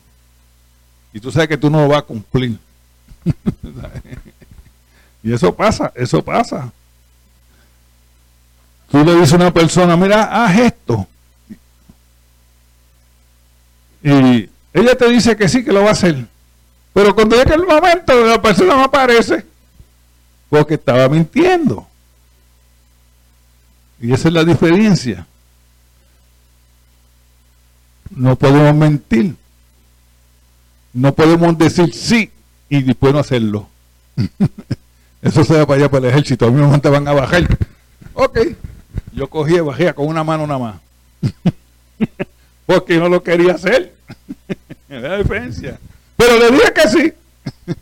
y 1.13 1.19
tú 1.19 1.31
sabes 1.31 1.49
que 1.49 1.57
tú 1.57 1.69
no 1.69 1.81
lo 1.81 1.89
vas 1.89 1.99
a 1.99 2.05
cumplir. 2.05 2.57
y 5.23 5.33
eso 5.33 5.55
pasa, 5.55 5.91
eso 5.95 6.23
pasa. 6.23 6.71
Tú 8.91 9.03
le 9.03 9.15
dices 9.15 9.33
a 9.33 9.37
una 9.37 9.53
persona, 9.53 9.95
mira, 9.95 10.23
haz 10.23 10.59
esto. 10.59 11.07
Y 14.03 14.49
ella 14.73 14.97
te 14.97 15.09
dice 15.09 15.35
que 15.37 15.47
sí, 15.47 15.63
que 15.63 15.71
lo 15.71 15.81
va 15.81 15.89
a 15.89 15.93
hacer. 15.93 16.27
Pero 16.93 17.15
cuando 17.15 17.37
llega 17.37 17.55
el 17.55 17.65
momento, 17.65 18.25
la 18.25 18.41
persona 18.41 18.75
no 18.75 18.83
aparece 18.83 19.45
porque 20.49 20.75
estaba 20.75 21.07
mintiendo. 21.07 21.87
Y 23.99 24.11
esa 24.11 24.27
es 24.27 24.33
la 24.33 24.43
diferencia. 24.43 25.25
No 28.11 28.35
podemos 28.35 28.75
mentir. 28.75 29.35
No 30.91 31.15
podemos 31.15 31.57
decir 31.57 31.93
sí 31.93 32.29
y 32.69 32.83
después 32.83 33.13
no 33.13 33.19
hacerlo. 33.19 33.67
Eso 35.23 35.45
se 35.45 35.57
va 35.57 35.65
para 35.65 35.79
allá 35.79 35.89
para 35.89 36.05
el 36.05 36.11
ejército. 36.11 36.45
A 36.45 36.51
mí 36.51 36.61
me 36.61 36.67
mandaban 36.67 37.07
a 37.07 37.13
bajar. 37.13 37.57
Ok. 38.13 38.39
Yo 39.13 39.29
cogía 39.29 39.57
y 39.57 39.61
bajía 39.61 39.93
con 39.93 40.07
una 40.07 40.23
mano 40.23 40.45
nada 40.45 40.59
más. 40.59 40.75
Porque 42.65 42.97
no 42.97 43.07
lo 43.07 43.23
quería 43.23 43.53
hacer. 43.53 43.95
la 44.89 45.17
diferencia. 45.17 45.79
Pero 46.17 46.37
le 46.37 46.51
dije 46.51 46.73
que 46.73 46.87
sí. 46.89 47.13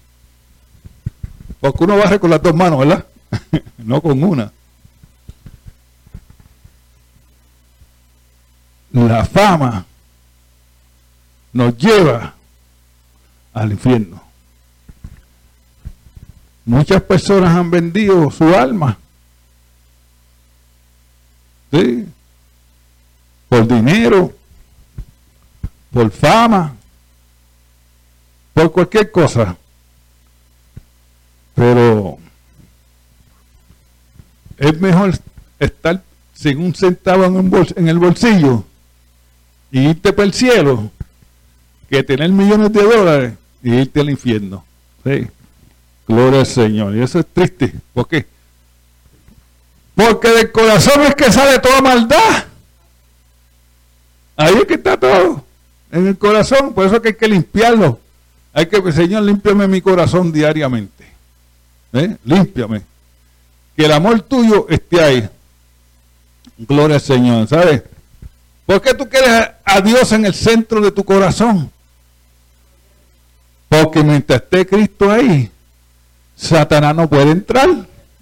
Porque 1.60 1.84
uno 1.84 1.98
barre 1.98 2.20
con 2.20 2.30
las 2.30 2.42
dos 2.42 2.54
manos, 2.54 2.80
¿verdad? 2.80 3.06
no 3.78 4.02
con 4.02 4.24
una. 4.24 4.52
La 8.92 9.26
fama 9.26 9.86
nos 11.54 11.78
lleva 11.78 12.36
al 13.54 13.72
infierno. 13.72 14.31
Muchas 16.72 17.02
personas 17.02 17.54
han 17.54 17.70
vendido 17.70 18.32
su 18.32 18.46
alma. 18.56 18.98
¿Sí? 21.70 22.08
Por 23.50 23.68
dinero, 23.68 24.34
por 25.92 26.10
fama, 26.12 26.74
por 28.54 28.72
cualquier 28.72 29.12
cosa. 29.12 29.58
Pero 31.56 32.18
es 34.58 34.80
mejor 34.80 35.20
estar 35.60 36.02
sin 36.34 36.58
un 36.60 36.74
centavo 36.74 37.26
en, 37.76 37.88
el 37.90 38.00
bolsillo 38.00 38.64
y 39.74 39.90
irte 39.90 40.14
para 40.14 40.26
el 40.26 40.34
cielo 40.34 40.90
que 41.90 42.02
tener 42.02 42.32
millones 42.32 42.72
de 42.72 42.82
dólares 42.82 43.34
y 43.62 43.74
irte 43.74 44.00
al 44.00 44.10
infierno. 44.10 44.64
¿Sí? 45.04 45.28
Gloria 46.12 46.42
al 46.42 46.46
Señor. 46.46 46.94
Y 46.94 47.02
eso 47.02 47.20
es 47.20 47.26
triste. 47.26 47.74
¿Por 47.94 48.06
qué? 48.06 48.26
Porque 49.96 50.28
del 50.28 50.52
corazón 50.52 51.04
es 51.04 51.16
que 51.16 51.32
sale 51.32 51.58
toda 51.60 51.82
maldad. 51.82 52.46
Ahí 54.36 54.56
es 54.56 54.66
que 54.66 54.74
está 54.74 55.00
todo. 55.00 55.46
En 55.90 56.08
el 56.08 56.18
corazón. 56.18 56.74
Por 56.74 56.86
eso 56.86 56.96
es 56.98 57.02
que 57.02 57.08
hay 57.10 57.16
que 57.16 57.28
limpiarlo. 57.30 57.98
Hay 58.52 58.66
que, 58.66 58.92
Señor, 58.92 59.24
límpiame 59.24 59.70
mi 59.70 59.82
corazón 59.82 60.34
diariamente. 60.34 61.06
¿Eh? 61.94 62.18
Límpiame. 62.26 62.82
Que 63.78 63.86
el 63.86 63.92
amor 63.94 64.20
tuyo 64.22 64.68
esté 64.68 65.02
ahí. 65.02 65.30
Gloria 66.58 66.96
al 66.96 67.02
Señor, 67.02 67.48
¿sabes? 67.48 67.84
¿Por 68.66 68.82
qué 68.82 68.94
tú 68.94 69.08
quieres 69.08 69.50
a 69.64 69.80
Dios 69.80 70.12
en 70.12 70.26
el 70.26 70.34
centro 70.34 70.82
de 70.82 70.92
tu 70.92 71.06
corazón? 71.06 71.72
Porque 73.70 74.04
mientras 74.04 74.42
esté 74.42 74.66
Cristo 74.66 75.10
ahí, 75.10 75.50
Satanás 76.42 76.96
no 76.96 77.10
puede 77.10 77.32
entrar. 77.32 77.70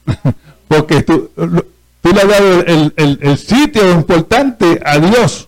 Porque 0.68 1.02
tú, 1.02 1.32
tú 2.02 2.14
le 2.14 2.22
has 2.22 2.28
dado 2.28 2.62
el, 2.62 2.94
el 2.96 3.38
sitio 3.38 3.92
importante 3.92 4.80
a 4.86 5.00
Dios 5.00 5.48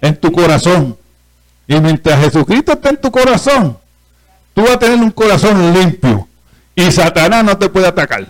en 0.00 0.16
tu 0.16 0.30
corazón. 0.30 0.96
Y 1.66 1.80
mientras 1.80 2.20
Jesucristo 2.20 2.72
está 2.72 2.90
en 2.90 3.00
tu 3.00 3.10
corazón, 3.10 3.76
tú 4.54 4.62
vas 4.62 4.72
a 4.72 4.78
tener 4.78 4.98
un 4.98 5.10
corazón 5.10 5.72
limpio 5.72 6.28
y 6.74 6.90
Satanás 6.90 7.44
no 7.44 7.56
te 7.58 7.68
puede 7.68 7.86
atacar. 7.86 8.26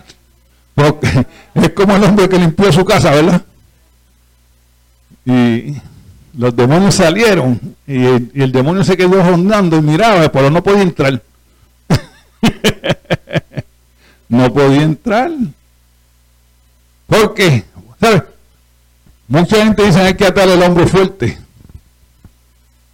Porque 0.75 1.25
es 1.55 1.69
como 1.71 1.95
el 1.95 2.03
hombre 2.03 2.29
que 2.29 2.37
limpió 2.37 2.71
su 2.71 2.85
casa, 2.85 3.11
¿verdad? 3.11 3.41
Y 5.25 5.75
los 6.37 6.55
demonios 6.55 6.95
salieron 6.95 7.59
y 7.85 8.05
el, 8.05 8.51
demonio 8.51 8.83
se 8.83 8.97
quedó 8.97 9.21
rondando 9.21 9.77
y 9.77 9.81
miraba, 9.81 10.31
pero 10.31 10.49
no 10.49 10.63
podía 10.63 10.81
entrar. 10.81 11.21
no 14.31 14.51
podía 14.51 14.83
entrar. 14.83 15.29
¿Por 17.05 17.33
qué? 17.33 17.65
¿Sabes? 17.99 18.23
Mucha 19.27 19.57
gente 19.57 19.83
dice 19.83 19.99
hay 19.99 20.13
que 20.13 20.25
atar 20.25 20.47
el 20.47 20.63
hombre 20.63 20.87
fuerte. 20.87 21.37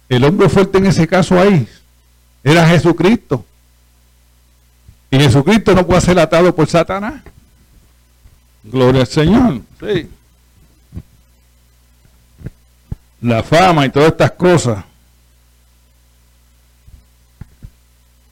El 0.08 0.24
hombre 0.24 0.48
fuerte 0.48 0.78
en 0.78 0.86
ese 0.86 1.06
caso 1.06 1.40
ahí 1.40 1.66
era 2.42 2.66
Jesucristo. 2.66 3.44
Y 5.12 5.18
Jesucristo 5.18 5.74
no 5.76 5.86
puede 5.86 6.00
ser 6.00 6.18
atado 6.18 6.52
por 6.52 6.68
Satanás. 6.68 7.22
Gloria 8.64 9.02
al 9.02 9.06
Señor. 9.06 9.60
Sí. 9.78 10.10
La 13.20 13.44
fama 13.44 13.86
y 13.86 13.90
todas 13.90 14.08
estas 14.08 14.32
cosas 14.32 14.84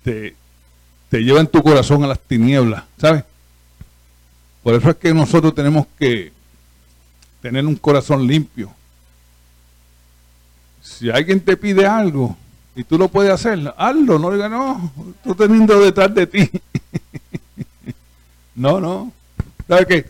te, 0.02 0.34
te 1.16 1.22
llevan 1.22 1.46
tu 1.46 1.62
corazón 1.62 2.04
a 2.04 2.06
las 2.06 2.20
tinieblas, 2.20 2.84
¿sabes? 2.98 3.24
Por 4.62 4.74
eso 4.74 4.90
es 4.90 4.96
que 4.96 5.14
nosotros 5.14 5.54
tenemos 5.54 5.86
que 5.98 6.30
tener 7.40 7.64
un 7.64 7.74
corazón 7.76 8.26
limpio. 8.26 8.70
Si 10.82 11.08
alguien 11.08 11.40
te 11.40 11.56
pide 11.56 11.86
algo, 11.86 12.36
Y 12.74 12.84
tú 12.84 12.98
lo 12.98 13.08
puedes 13.08 13.32
hacer, 13.32 13.72
hazlo, 13.78 14.18
no 14.18 14.30
digas, 14.30 14.50
no, 14.50 14.92
tú 15.24 15.34
teniendo 15.34 15.80
detrás 15.80 16.14
de 16.14 16.26
ti. 16.26 16.50
no, 18.54 18.78
no. 18.78 19.10
¿Sabes 19.66 19.86
qué? 19.86 20.06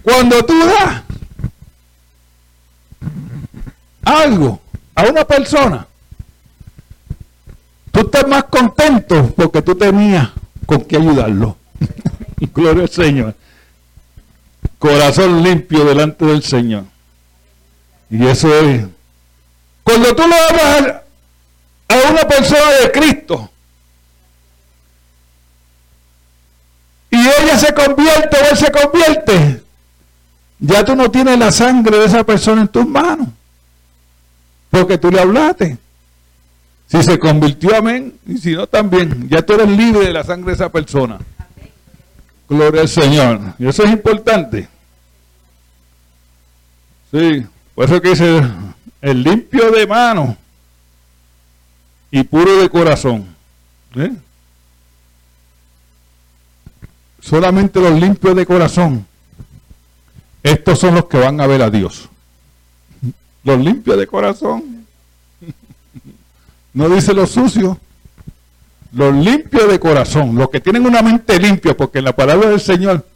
Cuando 0.00 0.44
tú 0.44 0.56
das 0.56 1.02
algo 4.04 4.60
a 4.94 5.02
una 5.08 5.24
persona, 5.24 5.87
tú 7.98 8.06
estás 8.06 8.28
más 8.28 8.44
contento 8.44 9.32
porque 9.34 9.60
tú 9.60 9.74
tenías 9.74 10.28
con 10.66 10.82
qué 10.84 10.96
ayudarlo. 10.96 11.56
Gloria 12.54 12.84
al 12.84 12.88
Señor. 12.88 13.34
Corazón 14.78 15.42
limpio 15.42 15.84
delante 15.84 16.24
del 16.24 16.42
Señor. 16.42 16.84
Y 18.08 18.24
eso 18.24 18.54
es. 18.54 18.86
Cuando 19.82 20.14
tú 20.14 20.22
lo 20.28 20.34
amas 20.34 20.94
a 21.88 22.10
una 22.10 22.20
persona 22.22 22.70
de 22.82 22.92
Cristo 22.92 23.50
y 27.10 27.16
ella 27.16 27.58
se 27.58 27.74
convierte 27.74 28.36
o 28.36 28.50
él 28.50 28.56
se 28.56 28.70
convierte, 28.70 29.62
ya 30.60 30.84
tú 30.84 30.94
no 30.94 31.10
tienes 31.10 31.36
la 31.36 31.50
sangre 31.50 31.98
de 31.98 32.04
esa 32.04 32.22
persona 32.22 32.60
en 32.60 32.68
tus 32.68 32.86
manos. 32.86 33.28
Porque 34.70 34.98
tú 34.98 35.10
le 35.10 35.20
hablaste. 35.20 35.78
Si 36.88 37.02
se 37.02 37.18
convirtió, 37.18 37.76
amén. 37.76 38.18
Y 38.26 38.38
si 38.38 38.52
no, 38.52 38.66
también. 38.66 39.28
Ya 39.28 39.42
tú 39.42 39.52
eres 39.52 39.68
libre 39.68 40.06
de 40.06 40.12
la 40.12 40.24
sangre 40.24 40.48
de 40.48 40.54
esa 40.54 40.72
persona. 40.72 41.18
Gloria 42.48 42.80
al 42.80 42.88
Señor. 42.88 43.40
Y 43.58 43.68
eso 43.68 43.84
es 43.84 43.90
importante. 43.90 44.68
Sí. 47.12 47.46
Por 47.74 47.84
eso 47.84 48.00
que 48.00 48.08
dice 48.08 48.42
el 49.02 49.22
limpio 49.22 49.70
de 49.70 49.86
mano 49.86 50.36
y 52.10 52.22
puro 52.22 52.56
de 52.56 52.70
corazón. 52.70 53.26
Solamente 57.20 57.80
los 57.80 58.00
limpios 58.00 58.34
de 58.34 58.46
corazón. 58.46 59.06
Estos 60.42 60.78
son 60.78 60.94
los 60.94 61.04
que 61.04 61.18
van 61.18 61.40
a 61.40 61.46
ver 61.46 61.60
a 61.60 61.68
Dios. 61.68 62.08
Los 63.44 63.58
limpios 63.58 63.98
de 63.98 64.06
corazón. 64.06 64.77
No 66.72 66.88
dice 66.88 67.14
los 67.14 67.30
sucios. 67.30 67.76
Los 68.92 69.14
limpios 69.14 69.70
de 69.70 69.78
corazón. 69.78 70.34
Los 70.34 70.50
que 70.50 70.60
tienen 70.60 70.86
una 70.86 71.02
mente 71.02 71.38
limpia. 71.38 71.76
Porque 71.76 71.98
en 71.98 72.04
la 72.04 72.14
palabra 72.14 72.50
del 72.50 72.60
Señor, 72.60 73.06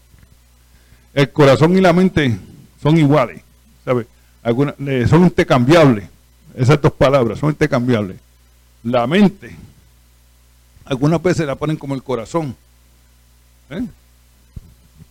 el 1.15 1.31
corazón 1.31 1.77
y 1.77 1.81
la 1.81 1.93
mente 1.93 2.39
son 2.83 2.97
iguales. 2.99 3.43
¿Sabes? 3.85 4.07
Eh, 4.45 5.07
son 5.09 5.25
intercambiables. 5.25 6.05
Esas 6.55 6.81
dos 6.81 6.93
palabras 6.93 7.39
son 7.39 7.51
intercambiables. 7.51 8.17
La 8.83 9.07
mente, 9.07 9.57
algunas 10.85 11.23
veces 11.23 11.47
la 11.47 11.55
ponen 11.55 11.77
como 11.77 11.95
el 11.95 12.03
corazón. 12.03 12.57
¿eh? 13.71 13.85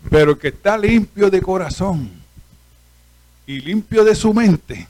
Pero 0.09 0.37
que 0.37 0.49
está 0.49 0.77
limpio 0.77 1.29
de 1.29 1.41
corazón 1.41 2.11
y 3.47 3.59
limpio 3.59 4.03
de 4.03 4.15
su 4.15 4.33
mente, 4.33 4.87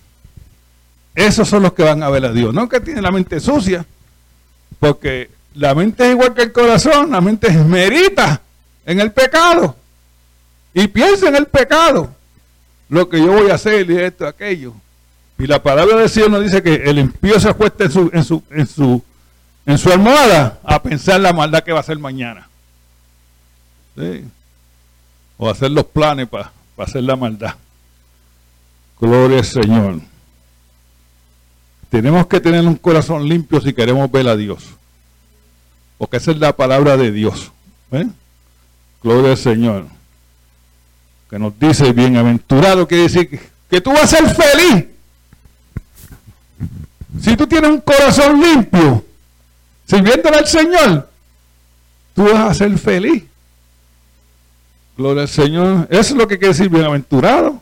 esos 1.15 1.47
son 1.47 1.63
los 1.63 1.73
que 1.73 1.83
van 1.83 2.03
a 2.03 2.09
ver 2.09 2.25
a 2.25 2.31
Dios. 2.31 2.53
No 2.53 2.69
que 2.69 2.79
tienen 2.79 3.03
la 3.03 3.11
mente 3.11 3.39
sucia, 3.39 3.85
porque 4.79 5.29
la 5.55 5.75
mente 5.75 6.05
es 6.05 6.11
igual 6.11 6.33
que 6.33 6.43
el 6.43 6.51
corazón, 6.51 7.11
la 7.11 7.21
mente 7.21 7.51
merita 7.51 8.41
en 8.85 8.99
el 8.99 9.11
pecado 9.11 9.75
y 10.73 10.87
piensa 10.87 11.27
en 11.27 11.35
el 11.35 11.47
pecado 11.47 12.13
lo 12.89 13.09
que 13.09 13.19
yo 13.19 13.31
voy 13.31 13.51
a 13.51 13.55
hacer 13.55 13.89
y 13.89 13.97
esto, 13.97 14.27
aquello. 14.27 14.73
Y 15.37 15.47
la 15.47 15.61
palabra 15.61 15.97
de 15.97 16.07
Dios 16.07 16.29
nos 16.29 16.43
dice 16.43 16.61
que 16.61 16.75
el 16.75 16.99
impío 16.99 17.39
se 17.39 17.49
acuesta 17.49 17.85
en 17.85 17.91
su, 17.91 18.09
en 18.13 18.23
su, 18.23 18.43
en 18.51 18.67
su, 18.67 19.03
en 19.65 19.77
su 19.77 19.91
almohada 19.91 20.59
a 20.63 20.81
pensar 20.81 21.19
la 21.19 21.33
maldad 21.33 21.63
que 21.63 21.71
va 21.71 21.79
a 21.79 21.81
hacer 21.81 21.97
mañana. 21.99 22.47
O 25.37 25.49
hacer 25.49 25.71
los 25.71 25.85
planes 25.85 26.27
para 26.29 26.51
hacer 26.77 27.03
la 27.03 27.15
maldad. 27.15 27.55
Gloria 28.99 29.39
al 29.39 29.45
Señor. 29.45 30.10
Tenemos 31.91 32.25
que 32.25 32.39
tener 32.39 32.65
un 32.65 32.75
corazón 32.75 33.29
limpio 33.29 33.61
si 33.61 33.73
queremos 33.73 34.11
ver 34.11 34.27
a 34.27 34.35
Dios. 34.35 34.63
Porque 35.99 36.17
esa 36.17 36.31
es 36.31 36.37
la 36.37 36.55
palabra 36.55 36.97
de 36.97 37.11
Dios. 37.11 37.51
¿eh? 37.91 38.07
Gloria 39.03 39.31
al 39.31 39.37
Señor 39.37 39.85
que 41.31 41.39
nos 41.39 41.57
dice 41.57 41.93
bienaventurado, 41.93 42.85
quiere 42.85 43.03
decir 43.03 43.39
que, 43.69 43.79
tú 43.79 43.91
vas 43.91 44.03
a 44.03 44.17
ser 44.17 44.35
feliz. 44.35 44.85
Si 47.21 47.37
tú 47.37 47.47
tienes 47.47 47.69
un 47.69 47.79
corazón 47.79 48.41
limpio, 48.41 49.05
sirviéndole 49.85 50.39
al 50.39 50.47
Señor, 50.47 51.09
tú 52.13 52.25
vas 52.25 52.51
a 52.51 52.53
ser 52.53 52.77
feliz. 52.77 53.23
Gloria 54.97 55.21
al 55.21 55.29
Señor. 55.29 55.87
Eso 55.89 56.01
es 56.01 56.11
lo 56.11 56.27
que 56.27 56.37
quiere 56.37 56.53
decir 56.53 56.67
bienaventurado. 56.67 57.61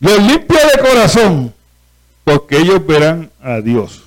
Los 0.00 0.18
limpios 0.18 0.60
de 0.76 0.82
corazón, 0.82 1.54
porque 2.24 2.58
ellos 2.58 2.84
verán 2.86 3.30
a 3.40 3.60
Dios. 3.60 4.02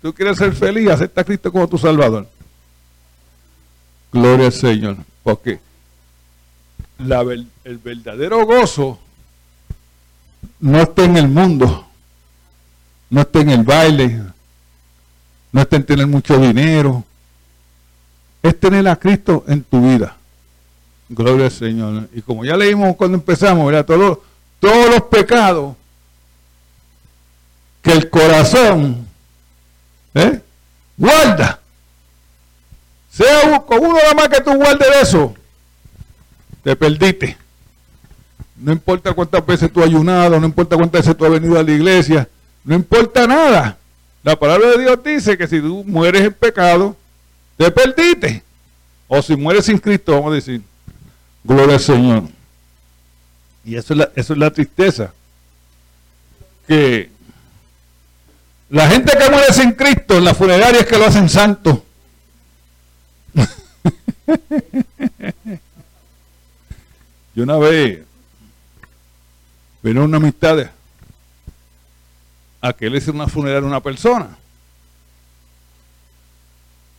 Tú 0.00 0.14
quieres 0.14 0.38
ser 0.38 0.54
feliz, 0.54 0.88
acepta 0.88 1.20
a 1.22 1.24
Cristo 1.24 1.50
como 1.50 1.68
tu 1.68 1.76
Salvador. 1.76 2.28
Gloria 4.12 4.46
al 4.46 4.52
Señor. 4.52 4.96
Porque 5.22 5.58
el 6.98 7.78
verdadero 7.78 8.46
gozo 8.46 8.98
no 10.60 10.80
está 10.80 11.04
en 11.04 11.16
el 11.16 11.28
mundo, 11.28 11.86
no 13.10 13.20
está 13.20 13.40
en 13.40 13.50
el 13.50 13.64
baile, 13.64 14.22
no 15.52 15.60
está 15.60 15.76
en 15.76 15.84
tener 15.84 16.06
mucho 16.06 16.38
dinero, 16.38 17.04
es 18.42 18.58
tener 18.58 18.86
a 18.88 18.96
Cristo 18.96 19.44
en 19.48 19.64
tu 19.64 19.80
vida. 19.80 20.16
Gloria 21.08 21.46
al 21.46 21.52
Señor. 21.52 22.08
Y 22.14 22.22
como 22.22 22.44
ya 22.44 22.56
leímos 22.56 22.96
cuando 22.96 23.16
empezamos, 23.16 23.66
¿verdad? 23.66 23.84
Todos 23.84 24.90
los 24.90 25.02
pecados 25.10 25.74
que 27.88 27.94
el 27.94 28.10
corazón 28.10 29.06
¿eh? 30.12 30.40
guarda. 30.96 31.58
Sea 33.10 33.60
con 33.60 33.78
uno 33.78 33.94
nada 33.94 34.14
más 34.14 34.28
que 34.28 34.42
tú 34.42 34.54
guardes 34.54 34.88
eso, 35.02 35.34
te 36.62 36.76
perdiste. 36.76 37.36
No 38.56 38.72
importa 38.72 39.14
cuántas 39.14 39.44
veces 39.46 39.72
tú 39.72 39.80
has 39.80 39.86
ayunado, 39.86 40.38
no 40.38 40.46
importa 40.46 40.76
cuántas 40.76 41.00
veces 41.02 41.16
tú 41.16 41.24
has 41.24 41.32
venido 41.32 41.58
a 41.58 41.62
la 41.62 41.72
iglesia, 41.72 42.28
no 42.62 42.74
importa 42.74 43.26
nada. 43.26 43.78
La 44.22 44.38
palabra 44.38 44.70
de 44.70 44.82
Dios 44.82 45.02
dice 45.02 45.38
que 45.38 45.48
si 45.48 45.60
tú 45.60 45.82
mueres 45.86 46.22
en 46.22 46.32
pecado, 46.34 46.94
te 47.56 47.70
perdiste. 47.70 48.42
O 49.06 49.22
si 49.22 49.34
mueres 49.34 49.64
sin 49.64 49.78
Cristo, 49.78 50.12
vamos 50.12 50.32
a 50.32 50.34
decir, 50.34 50.60
gloria 51.42 51.76
al 51.76 51.80
Señor. 51.80 52.24
Y 53.64 53.76
eso 53.76 53.94
es 53.94 53.98
la, 53.98 54.10
eso 54.14 54.32
es 54.34 54.38
la 54.38 54.50
tristeza. 54.50 55.12
Que 56.66 57.10
la 58.70 58.88
gente 58.88 59.16
que 59.16 59.30
muere 59.30 59.52
sin 59.52 59.72
Cristo 59.72 60.18
en 60.18 60.24
las 60.24 60.36
funerarias 60.36 60.84
que 60.84 60.98
lo 60.98 61.06
hacen 61.06 61.28
santo. 61.28 61.84
Yo 67.34 67.44
una 67.44 67.56
vez 67.56 68.02
vino 69.82 70.04
una 70.04 70.16
amistad 70.18 70.70
a 72.60 72.72
que 72.72 72.86
él 72.86 72.96
hizo 72.96 73.12
una 73.12 73.28
funeraria 73.28 73.64
a 73.64 73.70
una 73.70 73.80
persona. 73.80 74.36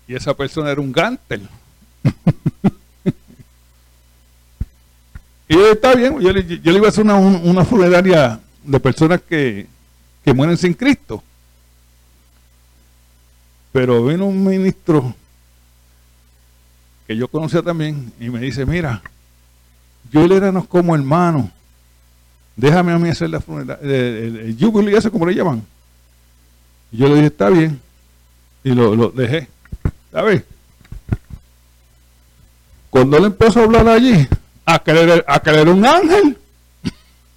Y 0.08 0.16
esa 0.16 0.34
persona 0.34 0.72
era 0.72 0.82
un 0.82 0.92
gántel. 0.92 1.48
y 5.48 5.56
está 5.56 5.94
bien, 5.94 6.20
yo 6.20 6.32
le, 6.32 6.62
iba 6.64 6.88
a 6.88 6.90
hacer 6.90 7.06
una, 7.06 7.66
funeraria 7.66 8.40
de 8.64 8.80
personas 8.80 9.22
que, 9.22 9.68
que 10.24 10.34
mueren 10.34 10.58
sin 10.58 10.74
Cristo. 10.74 11.22
Pero 13.72 14.06
vino 14.06 14.26
un 14.26 14.44
ministro 14.44 15.14
que 17.08 17.16
yo 17.16 17.28
conocía 17.28 17.62
también 17.62 18.12
y 18.20 18.30
me 18.30 18.40
dice, 18.40 18.66
mira, 18.66 19.02
yo 20.12 20.24
él 20.24 20.32
éramos 20.32 20.68
como 20.68 20.96
hermanos. 20.96 21.46
Déjame 22.56 22.92
a 22.92 22.98
mí 22.98 23.10
hacer 23.10 23.30
la 23.30 23.40
funeraria, 23.40 23.82
el, 23.82 24.58
el, 24.60 24.96
eso 24.96 25.12
como 25.12 25.26
le 25.26 25.34
llaman. 25.34 25.66
Y 26.92 26.98
yo 26.98 27.08
le 27.08 27.16
dije, 27.16 27.28
está 27.28 27.50
bien. 27.50 27.80
Y 28.64 28.72
lo, 28.72 28.96
lo 28.96 29.10
dejé. 29.10 29.48
¿Sabes? 30.12 30.44
Cuando 32.90 33.18
él 33.18 33.26
empezó 33.26 33.62
a 33.62 33.64
hablar 33.64 33.88
allí, 33.88 34.28
a 34.66 34.80
creer, 34.80 35.24
a 35.28 35.40
creer 35.40 35.70
un 35.70 35.86
ángel. 35.86 36.38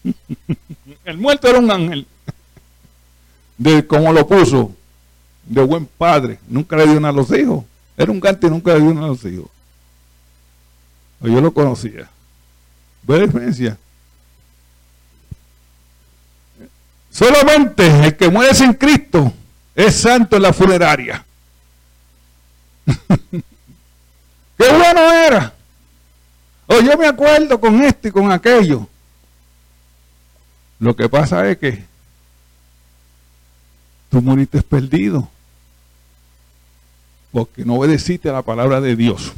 el 1.05 1.19
muerto 1.19 1.49
era 1.49 1.59
un 1.59 1.71
ángel. 1.71 2.07
De 3.59 3.87
cómo 3.87 4.13
lo 4.13 4.27
puso. 4.27 4.75
De 5.45 5.63
buen 5.63 5.87
padre. 5.87 6.39
Nunca 6.49 6.77
le 6.77 6.87
dio 6.87 7.01
nada 7.01 7.13
a 7.13 7.17
los 7.17 7.31
hijos. 7.33 7.65
Era 7.97 8.11
un 8.11 8.21
gante 8.21 8.47
y 8.47 8.51
nunca 8.51 8.75
le 8.75 8.81
dio 8.81 8.95
nada 8.95 9.07
a 9.07 9.11
los 9.11 9.25
hijos. 9.25 9.51
Yo 11.21 11.41
lo 11.41 11.53
conocía. 11.53 12.09
¿Ve 13.03 13.19
la 13.19 13.27
diferencia? 13.27 13.77
Solamente 17.11 18.07
el 18.07 18.17
que 18.17 18.29
muere 18.29 18.55
sin 18.55 18.73
Cristo 18.73 19.33
es 19.75 19.95
santo 19.95 20.37
en 20.37 20.43
la 20.43 20.53
funeraria. 20.53 21.25
Qué 22.87 23.39
bueno 24.59 25.13
era. 25.13 25.55
O 26.67 26.81
yo 26.81 26.97
me 26.97 27.07
acuerdo 27.07 27.61
con 27.61 27.83
esto 27.83 28.09
y 28.09 28.11
con 28.11 28.31
aquello. 28.33 28.89
Lo 30.79 30.97
que 30.97 31.09
pasa 31.09 31.49
es 31.49 31.59
que 31.59 31.85
tú 34.13 34.21
moriste 34.21 34.61
perdido. 34.61 35.27
Porque 37.33 37.65
no 37.65 37.77
obedeciste 37.77 38.29
a 38.29 38.35
la 38.35 38.43
palabra 38.43 38.83
de 38.83 38.95
Dios. 38.95 39.33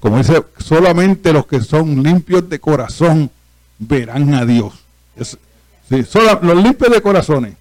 como 0.00 0.18
dice, 0.18 0.44
solamente 0.58 1.32
los 1.32 1.46
que 1.46 1.60
son 1.60 2.02
limpios 2.02 2.48
de 2.48 2.58
corazón 2.58 3.30
verán 3.78 4.34
a 4.34 4.44
Dios. 4.44 4.74
sí, 5.88 6.02
solo 6.02 6.40
los 6.42 6.62
limpios 6.62 6.90
de 6.90 7.00
corazones. 7.00 7.54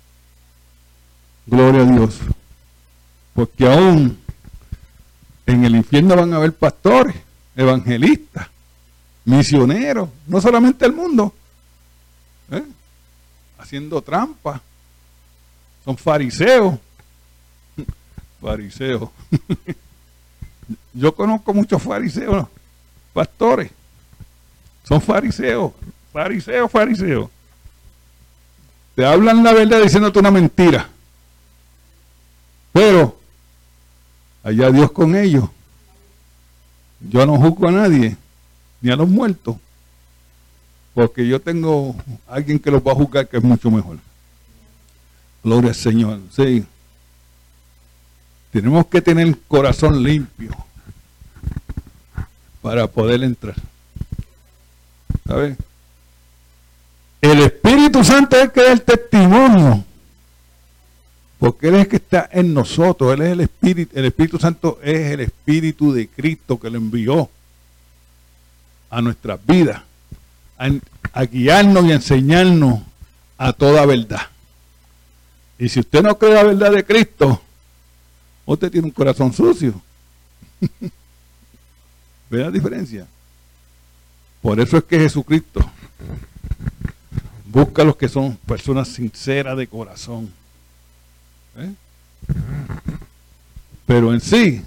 Gloria 1.46 1.84
a 1.84 1.86
Dios. 1.86 2.18
Porque 3.36 3.72
aún 3.72 4.18
en 5.46 5.66
el 5.66 5.76
infierno 5.76 6.16
van 6.16 6.34
a 6.34 6.38
haber 6.38 6.54
pastores, 6.54 7.16
evangelistas, 7.56 8.48
misioneros, 9.24 10.10
no 10.26 10.42
solamente 10.42 10.84
el 10.88 10.94
mundo, 10.94 11.32
¿eh? 12.50 12.64
haciendo 13.60 14.02
trampa. 14.02 14.64
Son 15.84 15.98
fariseos. 15.98 16.78
Fariseos. 18.42 19.10
Yo 20.94 21.14
conozco 21.14 21.54
muchos 21.54 21.82
fariseos, 21.82 22.48
pastores. 23.14 23.72
Son 24.84 25.02
fariseos, 25.02 25.72
fariseos, 26.12 26.72
fariseos. 26.72 27.30
Te 28.96 29.06
hablan 29.06 29.44
la 29.44 29.54
verdad 29.54 29.82
diciéndote 29.82 30.20
una 30.20 30.32
mentira. 30.32 30.90
Pero 32.72 33.18
allá 34.44 34.72
Dios 34.72 34.92
con 34.92 35.16
ellos. 35.16 35.50
Yo 37.00 37.26
no 37.26 37.38
juzgo 37.38 37.68
a 37.68 37.72
nadie, 37.72 38.18
ni 38.82 38.92
a 38.92 38.96
los 38.96 39.08
muertos, 39.08 39.56
porque 40.94 41.26
yo 41.26 41.40
tengo 41.40 41.96
alguien 42.28 42.60
que 42.60 42.72
los 42.72 42.82
va 42.82 42.92
a 42.92 42.96
juzgar 42.96 43.28
que 43.28 43.38
es 43.38 43.44
mucho 43.44 43.72
mejor. 43.72 43.98
Gloria 45.44 45.70
al 45.70 45.76
Señor. 45.76 46.20
Sí. 46.32 46.66
Tenemos 48.52 48.88
que 48.88 49.02
tener 49.02 49.28
el 49.28 49.38
corazón 49.38 50.04
limpio 50.04 50.52
para 52.62 52.88
poder 52.88 53.24
entrar. 53.24 53.56
¿Sabes? 55.28 55.58
El 57.22 57.40
Espíritu 57.42 58.04
Santo 58.04 58.38
es 58.38 58.44
el 58.44 58.52
que 58.52 58.62
da 58.62 58.72
el 58.72 58.82
testimonio 58.82 59.86
porque 61.40 61.70
Él 61.70 61.76
es 61.76 61.82
el 61.82 61.88
que 61.88 61.96
está 61.96 62.30
en 62.32 62.54
nosotros, 62.54 63.14
Él 63.14 63.22
es 63.22 63.32
el 63.32 63.40
Espíritu, 63.40 63.98
el 63.98 64.06
Espíritu 64.06 64.38
Santo 64.38 64.78
es 64.84 65.12
el 65.12 65.22
Espíritu 65.22 65.94
de 65.94 66.10
Cristo 66.10 66.60
que 66.60 66.70
lo 66.70 66.78
envió 66.78 67.30
a 68.90 69.02
nuestras 69.02 69.40
vidas, 69.46 69.82
a, 70.58 71.24
guiarnos 71.24 71.86
y 71.86 71.92
a 71.94 71.96
enseñarnos 71.96 72.82
a 73.38 73.54
toda 73.54 73.86
verdad. 73.86 74.22
Y 75.60 75.70
si 75.70 75.82
usted 75.82 76.02
no 76.02 76.18
cree 76.18 76.34
la 76.34 76.44
verdad 76.44 76.72
de 76.72 76.86
Cristo, 76.86 77.42
usted 78.46 78.72
tiene 78.72 78.88
un 78.88 78.94
corazón 78.94 79.34
sucio. 79.34 79.80
¿Ve 82.30 82.40
la 82.40 82.50
diferencia? 82.50 83.06
Por 84.42 84.60
eso 84.60 84.78
es 84.78 84.86
que 84.86 85.00
Jesucristo 85.00 85.70
busca 87.46 87.82
a 87.82 87.86
los 87.86 87.98
que 87.98 88.08
son 88.08 88.38
personas 88.38 88.88
sinceras 88.88 89.58
de 89.58 89.68
corazón 89.68 90.32
¿Eh? 91.58 91.74
Pero 93.86 94.14
en 94.14 94.22
sí, 94.22 94.62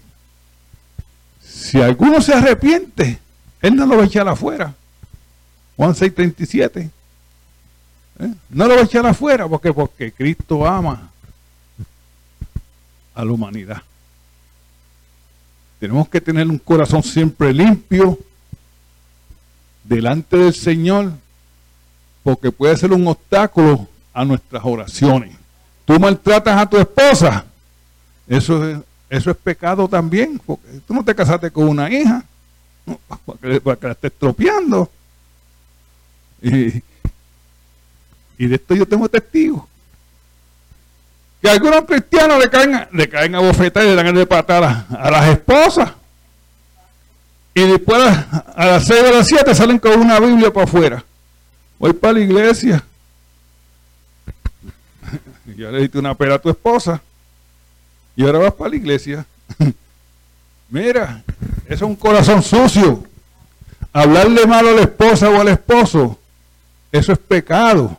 si 1.43 1.81
alguno 1.81 2.21
se 2.21 2.35
arrepiente, 2.35 3.19
él 3.61 3.77
no 3.77 3.87
lo 3.87 3.97
va 3.97 4.03
a 4.03 4.07
echar 4.07 4.29
afuera. 4.29 4.75
Juan 5.77 5.95
6:37. 5.95 6.91
¿Eh? 8.19 8.33
No 8.51 8.67
lo 8.67 8.75
va 8.75 8.81
a 8.83 8.85
echar 8.85 9.07
afuera 9.07 9.49
porque, 9.49 9.73
porque 9.73 10.13
Cristo 10.13 10.67
ama 10.67 11.11
a 13.15 13.25
la 13.25 13.33
humanidad. 13.33 13.83
Tenemos 15.79 16.09
que 16.09 16.21
tener 16.21 16.47
un 16.47 16.59
corazón 16.59 17.03
siempre 17.03 17.53
limpio 17.53 18.19
delante 19.85 20.37
del 20.37 20.55
Señor 20.55 21.13
porque 22.23 22.53
puede 22.53 22.77
ser 22.77 22.93
un 22.93 23.07
obstáculo 23.09 23.89
a 24.15 24.25
nuestras 24.25 24.63
oraciones 24.65 25.43
tú 25.85 25.99
maltratas 25.99 26.61
a 26.61 26.67
tu 26.67 26.77
esposa, 26.79 27.45
eso 28.27 28.69
es, 28.69 28.79
eso 29.11 29.31
es 29.31 29.37
pecado 29.37 29.89
también, 29.89 30.41
porque 30.45 30.81
tú 30.87 30.95
no 30.95 31.05
te 31.05 31.15
casaste 31.15 31.51
con 31.51 31.69
una 31.69 31.91
hija 31.91 32.25
para 33.25 33.77
que, 33.77 33.87
la 33.87 33.93
estés 33.93 34.13
tropeando. 34.19 34.91
Y, 36.41 36.83
de 38.47 38.57
esto 38.57 38.75
yo 38.75 38.87
tengo 38.87 39.09
testigos. 39.09 39.63
Que 41.41 41.51
algunos 41.51 41.83
cristianos 41.83 42.39
le 42.39 42.49
caen, 42.49 42.89
le 42.93 43.09
caen 43.09 43.35
a 43.35 43.41
bofetar 43.41 43.85
y 43.85 43.89
le 43.89 43.95
dan 43.95 44.15
de 44.15 44.27
patada 44.27 44.87
a 44.91 45.11
las 45.11 45.29
esposas. 45.29 45.93
Y 47.55 47.63
después 47.63 48.01
a 48.01 48.67
las 48.67 48.87
6 48.87 49.03
de 49.03 49.13
las 49.13 49.27
7 49.27 49.55
salen 49.55 49.79
con 49.79 50.01
una 50.01 50.21
Biblia 50.21 50.53
para 50.53 50.65
afuera. 50.65 51.05
Voy 51.79 51.93
para 51.93 52.15
la 52.15 52.21
iglesia 52.21 52.85
ya 55.57 55.71
le 55.71 55.81
diste 55.81 55.99
una 55.99 56.15
pera 56.15 56.37
a 56.37 56.39
tu 56.39 56.51
esposa 56.51 57.01
y 58.17 58.25
ahora 58.25 58.39
vas 58.39 58.55
para 58.55 58.71
la 58.71 58.77
iglesia. 58.77 59.25
Mira, 60.71 61.23
eso 61.67 61.75
es 61.75 61.83
un 61.83 61.97
corazón 61.97 62.43
sucio. 62.43 63.05
Hablarle 63.93 64.47
mal 64.47 64.67
a 64.69 64.73
la 64.73 64.81
esposa 64.83 65.29
o 65.29 65.41
al 65.41 65.49
esposo, 65.49 66.19
eso 66.91 67.13
es 67.13 67.19
pecado. 67.19 67.99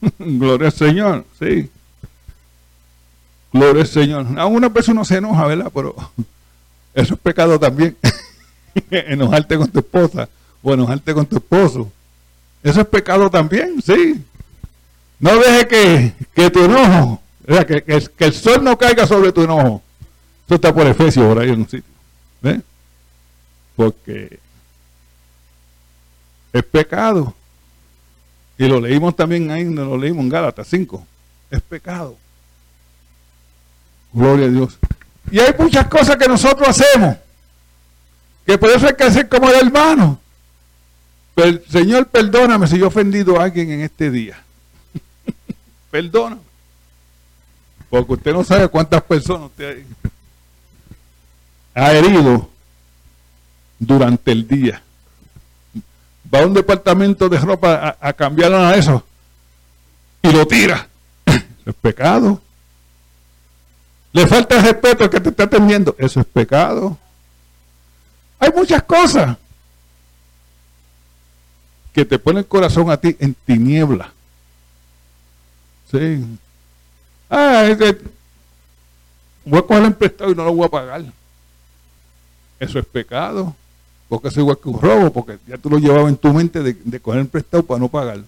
Gloria 0.18 0.68
al 0.68 0.72
Señor, 0.72 1.24
sí. 1.38 1.70
Gloria 3.52 3.82
al 3.82 3.88
Señor. 3.88 4.26
A 4.38 4.46
una 4.46 4.68
vez 4.68 4.88
uno 4.88 5.04
se 5.04 5.16
enoja, 5.16 5.46
¿verdad? 5.46 5.70
Pero 5.74 5.94
eso 6.94 7.14
es 7.14 7.20
pecado 7.20 7.58
también. 7.58 7.96
enojarte 8.90 9.56
con 9.56 9.68
tu 9.68 9.78
esposa 9.80 10.28
o 10.62 10.72
enojarte 10.72 11.14
con 11.14 11.26
tu 11.26 11.36
esposo. 11.36 11.90
Eso 12.62 12.80
es 12.80 12.86
pecado 12.86 13.30
también, 13.30 13.80
sí. 13.82 14.22
No 15.18 15.36
deje 15.36 15.68
que, 15.68 16.12
que 16.34 16.50
tu 16.50 16.64
enojo, 16.64 17.20
que, 17.66 17.82
que, 17.82 18.24
el 18.24 18.32
sol 18.32 18.62
no 18.64 18.76
caiga 18.76 19.06
sobre 19.06 19.32
tu 19.32 19.42
enojo. 19.42 19.82
Eso 20.46 20.54
está 20.54 20.74
por 20.74 20.86
Efesios, 20.86 21.26
por 21.26 21.38
ahí 21.38 21.50
en 21.50 21.60
un 21.60 21.68
sitio. 21.68 21.92
¿Ves? 22.40 22.60
Porque 23.76 24.38
es 26.52 26.62
pecado. 26.64 27.34
Y 28.60 28.68
lo 28.68 28.78
leímos 28.78 29.16
también 29.16 29.50
ahí, 29.50 29.64
lo 29.64 29.96
leímos 29.96 30.22
en 30.22 30.28
Gálatas 30.28 30.68
5. 30.68 31.02
Es 31.50 31.62
pecado. 31.62 32.14
Gloria 34.12 34.44
a 34.44 34.50
Dios. 34.50 34.78
Y 35.30 35.38
hay 35.38 35.54
muchas 35.58 35.88
cosas 35.88 36.16
que 36.18 36.28
nosotros 36.28 36.68
hacemos. 36.68 37.16
Que 38.44 38.58
por 38.58 38.68
eso 38.68 38.86
hay 38.86 38.92
que 38.92 39.04
hacer 39.04 39.30
como 39.30 39.48
el 39.48 39.66
hermano. 39.66 40.20
Pero, 41.34 41.58
Señor, 41.70 42.08
perdóname 42.08 42.66
si 42.66 42.76
yo 42.76 42.84
he 42.84 42.88
ofendido 42.88 43.40
a 43.40 43.44
alguien 43.44 43.70
en 43.70 43.80
este 43.80 44.10
día 44.10 44.44
perdona. 45.90 46.36
Porque 47.88 48.12
usted 48.12 48.32
no 48.34 48.44
sabe 48.44 48.68
cuántas 48.68 49.00
personas 49.00 49.48
usted 49.48 49.86
ha 51.74 51.92
herido 51.94 52.50
durante 53.78 54.32
el 54.32 54.46
día. 54.46 54.82
Va 56.32 56.40
a 56.40 56.46
un 56.46 56.54
departamento 56.54 57.28
de 57.28 57.38
ropa 57.38 57.96
a, 58.00 58.12
cambiar 58.12 58.52
a 58.54 58.74
eso 58.76 59.04
y 60.22 60.30
lo 60.30 60.46
tira. 60.46 60.88
Eso 61.26 61.70
es 61.70 61.74
pecado. 61.76 62.40
Le 64.12 64.26
falta 64.26 64.60
respeto 64.60 65.04
al 65.04 65.10
que 65.10 65.20
te 65.20 65.28
está 65.30 65.44
atendiendo. 65.44 65.94
Eso 65.98 66.20
es 66.20 66.26
pecado. 66.26 66.96
Hay 68.38 68.50
muchas 68.54 68.82
cosas 68.82 69.36
que 71.92 72.04
te 72.04 72.18
ponen 72.18 72.38
el 72.38 72.46
corazón 72.46 72.90
a 72.90 72.96
ti 72.96 73.16
en 73.18 73.34
tiniebla. 73.34 74.12
Sí. 75.90 76.24
Ah, 77.28 77.68
voy 79.44 79.58
a 79.58 79.62
coger 79.62 79.84
el 79.84 79.94
prestado 79.94 80.30
y 80.30 80.34
no 80.34 80.44
lo 80.44 80.54
voy 80.54 80.66
a 80.66 80.70
pagar. 80.70 81.04
Eso 82.58 82.78
es 82.78 82.86
pecado. 82.86 83.54
Porque 84.10 84.26
es 84.26 84.36
igual 84.36 84.58
que 84.60 84.68
un 84.68 84.80
robo, 84.80 85.12
porque 85.12 85.38
ya 85.46 85.56
tú 85.56 85.70
lo 85.70 85.78
llevabas 85.78 86.08
en 86.08 86.16
tu 86.16 86.32
mente 86.32 86.60
de, 86.64 87.00
coger 87.00 87.20
el 87.20 87.28
prestado 87.28 87.62
para 87.62 87.78
no 87.78 87.86
pagar. 87.86 88.18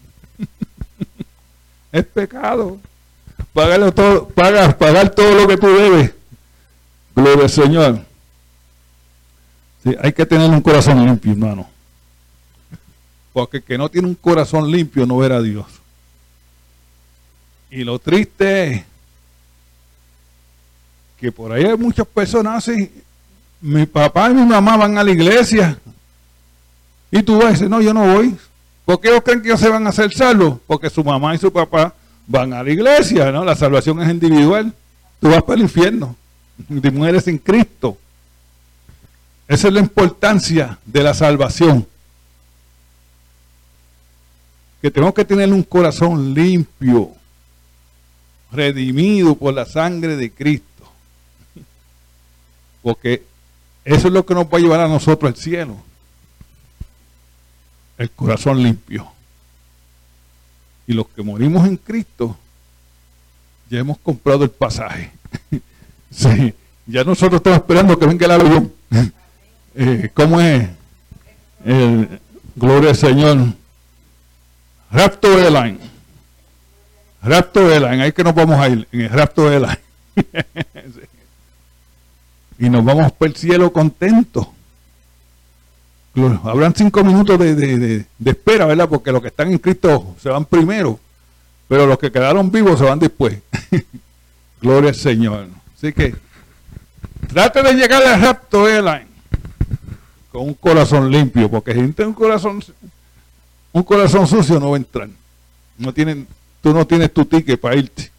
es 1.93 2.07
pecado. 2.07 2.79
Pagarlo 3.53 3.93
todo, 3.93 4.29
pagar, 4.29 4.79
pagar 4.79 5.11
todo 5.11 5.35
lo 5.35 5.49
que 5.49 5.57
tú 5.57 5.67
debes. 5.67 6.15
Gloria 7.17 7.43
al 7.43 7.51
Señor. 7.51 8.07
Hay 10.01 10.13
que 10.13 10.25
tener 10.25 10.49
un 10.49 10.61
corazón 10.61 11.05
limpio, 11.05 11.33
hermano. 11.33 11.69
Porque 13.33 13.57
el 13.57 13.65
que 13.65 13.77
no 13.77 13.89
tiene 13.89 14.07
un 14.07 14.15
corazón 14.15 14.71
limpio 14.71 15.05
no 15.05 15.19
verá 15.19 15.39
a 15.39 15.43
Dios. 15.43 15.67
Y 17.73 17.83
lo 17.83 17.99
triste 17.99 18.73
es 18.73 18.85
que 21.19 21.33
por 21.33 21.51
ahí 21.51 21.65
hay 21.65 21.77
muchas 21.77 22.07
personas 22.07 22.69
así. 22.69 23.03
Mi 23.63 23.87
papá 23.87 24.31
y 24.31 24.35
mi 24.35 24.45
mamá 24.45 24.77
van 24.77 24.99
a 24.99 25.05
la 25.05 25.11
iglesia. 25.11 25.79
Y 27.13 27.23
tú 27.23 27.37
vas 27.37 27.47
a 27.47 27.51
decir, 27.51 27.71
no, 27.71 27.81
yo 27.81 27.95
no 27.95 28.15
voy. 28.15 28.37
¿Por 28.85 29.01
qué 29.01 29.09
ellos 29.09 29.23
creen 29.23 29.41
que 29.41 29.49
ellos 29.49 29.61
se 29.61 29.69
van 29.69 29.87
a 29.87 29.91
hacer 29.91 30.13
salvos? 30.13 30.59
Porque 30.67 30.91
su 30.91 31.05
mamá 31.05 31.35
y 31.35 31.39
su 31.39 31.53
papá 31.53 31.95
van 32.27 32.53
a 32.53 32.63
la 32.63 32.71
iglesia, 32.71 33.31
¿no? 33.31 33.45
La 33.45 33.55
salvación 33.55 34.03
es 34.03 34.11
individual. 34.11 34.75
Tú 35.21 35.29
vas 35.31 35.43
para 35.43 35.55
el 35.55 35.63
infierno. 35.63 36.17
Y 36.69 36.91
mueres 36.91 37.29
en 37.29 37.39
Cristo. 37.39 37.97
Esa 39.47 39.69
es 39.69 39.75
la 39.75 39.81
importancia 39.81 40.79
de 40.85 41.03
la 41.03 41.15
salvación. 41.15 41.87
Que 44.81 44.91
tenemos 44.91 45.15
que 45.15 45.25
tener 45.25 45.53
un 45.53 45.63
corazón 45.63 46.35
limpio 46.35 47.11
redimido 48.51 49.37
por 49.37 49.55
la 49.55 49.65
sangre 49.65 50.17
de 50.17 50.33
Cristo. 50.33 50.67
Porque 52.83 53.23
eso 53.85 54.09
es 54.09 54.15
lo 54.15 54.25
que 54.25 54.35
nos 54.35 54.47
va 54.47 54.59
a 54.59 54.61
llevar 54.61 54.81
a 54.81 54.89
nosotros 54.89 55.33
al 55.33 55.37
cielo. 55.37 55.77
El 57.99 58.11
corazón 58.11 58.63
limpio. 58.63 59.07
Y 60.87 60.93
los 60.93 61.09
que 61.09 61.23
morimos 61.23 61.67
en 61.67 61.77
Cristo, 61.77 62.37
ya 63.71 63.81
hemos 63.81 63.99
comprado 63.99 64.45
el 64.45 64.51
pasaje. 64.51 65.13
sí, 66.11 66.55
ya 66.87 67.05
nosotros 67.05 67.37
estamos 67.37 67.61
esperando 67.61 67.99
que 67.99 68.07
venga 68.07 68.27
el 68.27 68.33
avión. 68.33 68.73
eh, 69.75 70.11
¿Cómo 70.15 70.41
es? 70.41 70.69
El, 71.65 72.21
gloria 72.55 72.91
al 72.91 72.97
Señor. 72.97 73.39
Raptor 74.91 75.41
Airline. 75.41 75.79
Rapto 77.23 77.71
Airline, 77.71 78.03
ahí 78.03 78.13
que 78.13 78.25
nos 78.25 78.35
vamos 78.35 78.59
a 78.59 78.69
ir, 78.69 78.87
en 78.93 79.01
el 79.03 79.11
Rapto 79.11 79.49
Airline. 79.49 79.79
y 82.63 82.71
nos 82.71 82.85
vamos 82.85 83.11
por 83.11 83.27
el 83.27 83.35
cielo 83.35 83.73
contentos. 83.73 84.47
Habrán 86.45 86.73
cinco 86.77 87.03
minutos 87.03 87.37
de, 87.37 88.07
espera, 88.25 88.67
¿verdad? 88.67 88.89
Porque 88.89 89.11
los 89.11 89.21
que 89.21 89.29
están 89.29 89.51
en 89.51 89.59
Cristo 89.59 90.15
se 90.23 90.29
van 90.29 90.45
primero, 90.45 91.01
pero 91.67 91.89
los 91.89 91.99
que 91.99 92.13
quedaron 92.13 92.53
vivos 92.53 92.79
se 92.79 92.85
van 92.85 93.01
después. 93.01 93.37
Gloria 94.63 94.91
al 94.91 94.95
Señor. 94.95 95.49
Así 95.77 95.93
que 95.93 96.15
trate 97.27 97.65
de 97.65 97.73
llegar 97.73 98.01
al 98.01 98.23
Rapto 98.23 98.69
Airline 98.69 99.09
con 100.31 100.43
un 100.43 100.55
corazón 100.55 101.11
limpio, 101.11 101.51
porque 101.51 101.75
si 101.75 101.81
tiene 101.89 102.11
un 102.11 102.15
corazón, 102.15 102.63
un 103.73 103.83
corazón 103.83 104.29
sucio 104.29 104.61
no 104.61 104.71
va 104.71 104.77
a 104.77 104.79
entrar. 104.79 105.09
No 105.79 105.93
tienen 105.93 106.29
tú 106.61 106.73
no 106.73 106.87
tienes 106.87 107.13
tu 107.13 107.25
ticket 107.25 107.61
para 107.61 107.75
irte. 107.75 108.13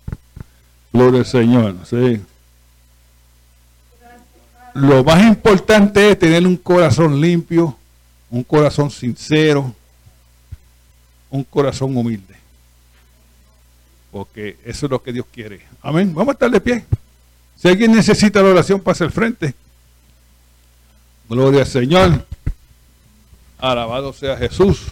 Gloria 0.92 1.22
al 1.22 1.26
Señor. 1.26 1.76
¿sí? 1.86 2.20
Lo 4.74 5.04
más 5.04 5.24
importante 5.24 6.12
es 6.12 6.20
tener 6.20 6.48
un 6.48 6.58
corazón 6.58 7.22
limpio, 7.22 7.78
un 8.30 8.44
corazón 8.44 8.90
sincero, 8.90 9.74
un 11.30 11.44
corazón 11.44 11.96
humilde. 11.96 12.36
Porque 14.12 14.58
eso 14.66 14.86
es 14.86 14.90
lo 14.92 15.02
que 15.02 15.14
Dios 15.14 15.26
quiere. 15.32 15.62
Amén. 15.82 16.14
Vamos 16.14 16.30
a 16.30 16.34
estar 16.34 16.50
de 16.50 16.62
pie. 16.62 16.86
Si 17.56 17.68
alguien 17.68 17.92
necesita 17.92 18.42
la 18.42 18.50
oración, 18.50 18.80
pase 18.80 19.04
al 19.04 19.12
frente. 19.12 19.54
Gloria 21.30 21.62
al 21.62 21.68
Señor. 21.68 22.26
Alabado 23.60 24.12
sea 24.12 24.36
Jesús. 24.38 24.88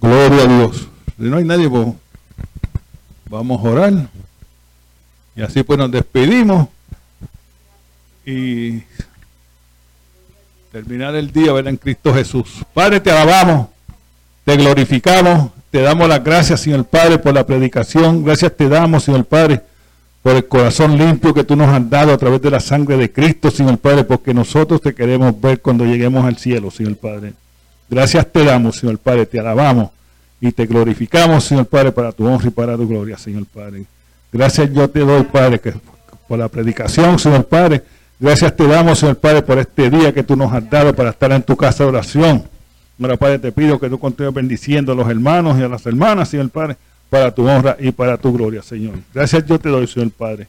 Gloria 0.00 0.44
a 0.44 0.46
Dios. 0.46 0.88
Si 1.16 1.24
no 1.24 1.36
hay 1.36 1.44
nadie, 1.44 1.68
pues 1.68 1.88
vamos 3.28 3.64
a 3.64 3.68
orar. 3.68 4.08
Y 5.36 5.42
así 5.42 5.62
pues 5.62 5.78
nos 5.78 5.90
despedimos. 5.90 6.68
Y 8.24 8.82
terminar 10.70 11.14
el 11.14 11.30
día 11.32 11.52
¿verdad? 11.52 11.70
en 11.70 11.76
Cristo 11.76 12.14
Jesús. 12.14 12.64
Padre, 12.72 13.00
te 13.00 13.10
alabamos, 13.10 13.68
te 14.44 14.56
glorificamos, 14.56 15.50
te 15.70 15.82
damos 15.82 16.08
las 16.08 16.22
gracias, 16.22 16.60
Señor 16.60 16.84
Padre, 16.84 17.18
por 17.18 17.34
la 17.34 17.44
predicación. 17.46 18.24
Gracias 18.24 18.56
te 18.56 18.68
damos, 18.68 19.04
Señor 19.04 19.24
Padre, 19.24 19.60
por 20.22 20.34
el 20.36 20.46
corazón 20.46 20.96
limpio 20.96 21.34
que 21.34 21.44
tú 21.44 21.56
nos 21.56 21.68
has 21.68 21.88
dado 21.90 22.12
a 22.12 22.18
través 22.18 22.40
de 22.40 22.50
la 22.50 22.60
sangre 22.60 22.96
de 22.96 23.10
Cristo, 23.10 23.50
Señor 23.50 23.78
Padre, 23.78 24.04
porque 24.04 24.32
nosotros 24.32 24.80
te 24.80 24.94
queremos 24.94 25.38
ver 25.40 25.60
cuando 25.60 25.84
lleguemos 25.84 26.24
al 26.24 26.38
cielo, 26.38 26.70
Señor 26.70 26.96
Padre. 26.96 27.34
Gracias 27.90 28.30
te 28.32 28.44
damos, 28.44 28.76
Señor 28.76 28.98
Padre, 28.98 29.26
te 29.26 29.40
alabamos 29.40 29.90
y 30.40 30.52
te 30.52 30.66
glorificamos, 30.66 31.44
Señor 31.44 31.66
Padre, 31.66 31.92
para 31.92 32.12
tu 32.12 32.26
honra 32.26 32.48
y 32.48 32.50
para 32.50 32.76
tu 32.76 32.88
gloria, 32.88 33.18
Señor 33.18 33.46
Padre. 33.46 33.84
Gracias 34.32 34.72
yo 34.72 34.88
te 34.88 35.00
doy, 35.00 35.24
Padre, 35.24 35.60
que, 35.60 35.74
por 36.26 36.38
la 36.38 36.48
predicación, 36.48 37.18
Señor 37.18 37.44
Padre. 37.44 37.82
Gracias 38.22 38.54
te 38.54 38.68
damos, 38.68 39.00
Señor 39.00 39.16
Padre, 39.16 39.42
por 39.42 39.58
este 39.58 39.90
día 39.90 40.14
que 40.14 40.22
tú 40.22 40.36
nos 40.36 40.52
has 40.52 40.70
dado 40.70 40.94
para 40.94 41.10
estar 41.10 41.32
en 41.32 41.42
tu 41.42 41.56
casa 41.56 41.82
de 41.82 41.88
oración. 41.88 42.44
Señor 42.96 43.18
Padre, 43.18 43.40
te 43.40 43.50
pido 43.50 43.80
que 43.80 43.90
tú 43.90 43.98
continúes 43.98 44.32
bendiciendo 44.32 44.92
a 44.92 44.94
los 44.94 45.10
hermanos 45.10 45.58
y 45.58 45.62
a 45.64 45.68
las 45.68 45.84
hermanas, 45.86 46.28
Señor 46.28 46.48
Padre, 46.50 46.76
para 47.10 47.34
tu 47.34 47.48
honra 47.48 47.76
y 47.80 47.90
para 47.90 48.16
tu 48.16 48.32
gloria, 48.32 48.62
Señor. 48.62 48.94
Gracias 49.12 49.44
yo 49.44 49.58
te 49.58 49.70
doy, 49.70 49.88
Señor 49.88 50.12
Padre. 50.12 50.46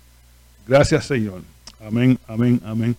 Gracias, 0.68 1.06
Señor. 1.06 1.42
Amén, 1.84 2.20
amén, 2.28 2.62
amén. 2.64 2.96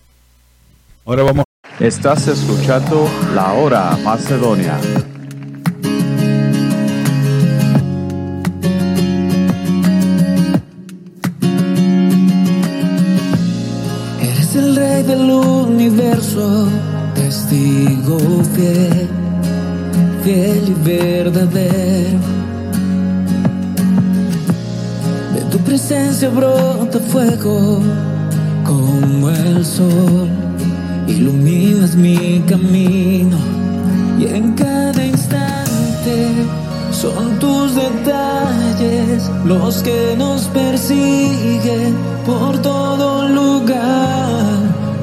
Ahora 1.05 1.23
vamos. 1.23 1.45
Estás 1.79 2.27
escuchando 2.27 3.09
La 3.33 3.53
Hora 3.53 3.97
Macedonia. 4.03 4.77
Del 15.03 15.29
universo, 15.29 16.67
testigo 17.13 18.17
fiel, 18.55 19.07
fiel 20.23 20.63
y 20.69 20.73
verdadero. 20.83 22.19
De 25.33 25.41
tu 25.51 25.57
presencia 25.59 26.29
brota 26.29 26.99
fuego 26.99 27.81
como 28.63 29.29
el 29.29 29.65
sol, 29.65 30.29
iluminas 31.07 31.95
mi 31.95 32.41
camino 32.47 33.37
y 34.17 34.27
en 34.27 34.53
cada 34.53 35.05
instante 35.05 36.29
son 36.91 37.37
tus 37.39 37.75
detalles 37.75 39.29
los 39.43 39.83
que 39.83 40.15
nos 40.17 40.43
persiguen 40.45 41.95
por 42.25 42.57
todo 42.61 43.27
lugar. 43.27 44.44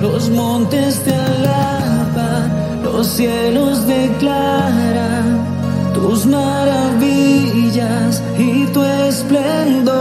Los 0.03 0.31
montes 0.31 0.99
te 1.05 1.15
alaban, 1.15 2.83
los 2.83 3.07
cielos 3.07 3.87
declaran 3.87 5.47
tus 5.95 6.27
maravillas 6.27 8.21
y 8.37 8.67
tu 8.73 8.83
esplendor. 8.83 9.93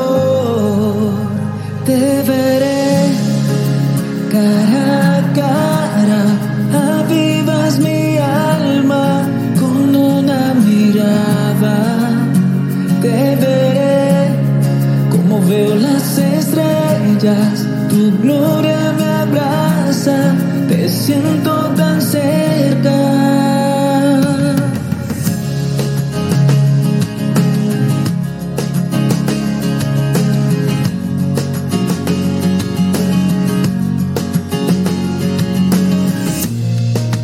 Te 1.85 2.23
veré 2.23 3.11
cara 4.31 5.17
a 5.17 5.33
cara, 5.33 6.23
avivas 6.99 7.77
mi 7.77 8.17
alma 8.17 9.21
con 9.59 9.95
una 9.95 10.55
mirada. 10.55 11.77
Te 13.03 13.35
veré 13.35 14.35
como 15.11 15.39
veo 15.45 15.75
las 15.75 16.17
estrellas, 16.17 17.67
tu 17.87 18.17
gloria 18.23 19.00
te 20.03 20.89
siento 20.89 21.51
tan 21.75 22.01
cerca. 22.01 22.89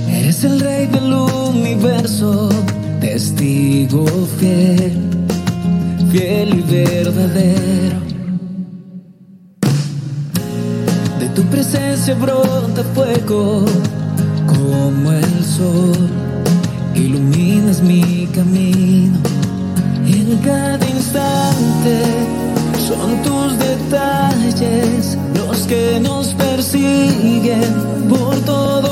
Eres 0.08 0.44
el 0.44 0.60
rey 0.60 0.86
del 0.86 1.14
universo, 1.14 2.50
testigo 3.02 4.06
fiel, 4.38 5.02
fiel 6.12 6.60
y 6.60 6.62
verdadero. 6.62 7.98
De 11.20 11.28
tu 11.30 11.42
presencia 11.44 12.14
brota 12.78 12.84
fuego 12.94 13.66
como 14.46 15.12
el 15.12 15.44
sol, 15.44 16.10
iluminas 16.96 17.82
mi 17.82 18.28
camino. 18.28 19.18
En 20.06 20.38
cada 20.38 20.86
instante 20.88 22.04
son 22.88 23.22
tus 23.24 23.58
detalles 23.58 25.18
los 25.36 25.68
que 25.68 26.00
nos 26.00 26.34
persiguen 26.36 27.74
por 28.10 28.36
todo 28.42 28.87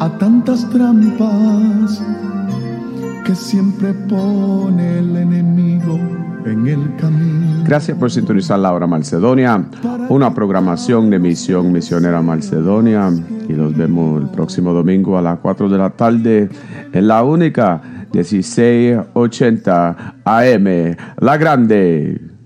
a 0.00 0.08
tantas 0.18 0.68
trampas 0.70 2.02
que 3.24 3.34
siempre 3.34 3.92
pone 4.08 4.98
el 4.98 5.16
enemigo 5.16 5.98
en 6.44 6.68
el 6.68 6.94
camino. 6.96 7.62
Gracias 7.64 7.96
por 7.98 8.10
sintonizar 8.10 8.58
la 8.58 8.72
hora 8.72 8.86
Macedonia, 8.86 9.64
una 10.08 10.32
programación 10.34 11.10
de 11.10 11.18
Misión 11.18 11.72
Misionera 11.72 12.22
Macedonia. 12.22 13.10
Y 13.48 13.52
nos 13.52 13.76
vemos 13.76 14.22
el 14.22 14.28
próximo 14.28 14.72
domingo 14.72 15.18
a 15.18 15.22
las 15.22 15.40
4 15.40 15.68
de 15.68 15.78
la 15.78 15.90
tarde 15.90 16.48
en 16.92 17.08
la 17.08 17.24
única 17.24 17.82
1680 18.12 20.14
AM, 20.24 20.96
La 21.18 21.36
Grande. 21.36 22.20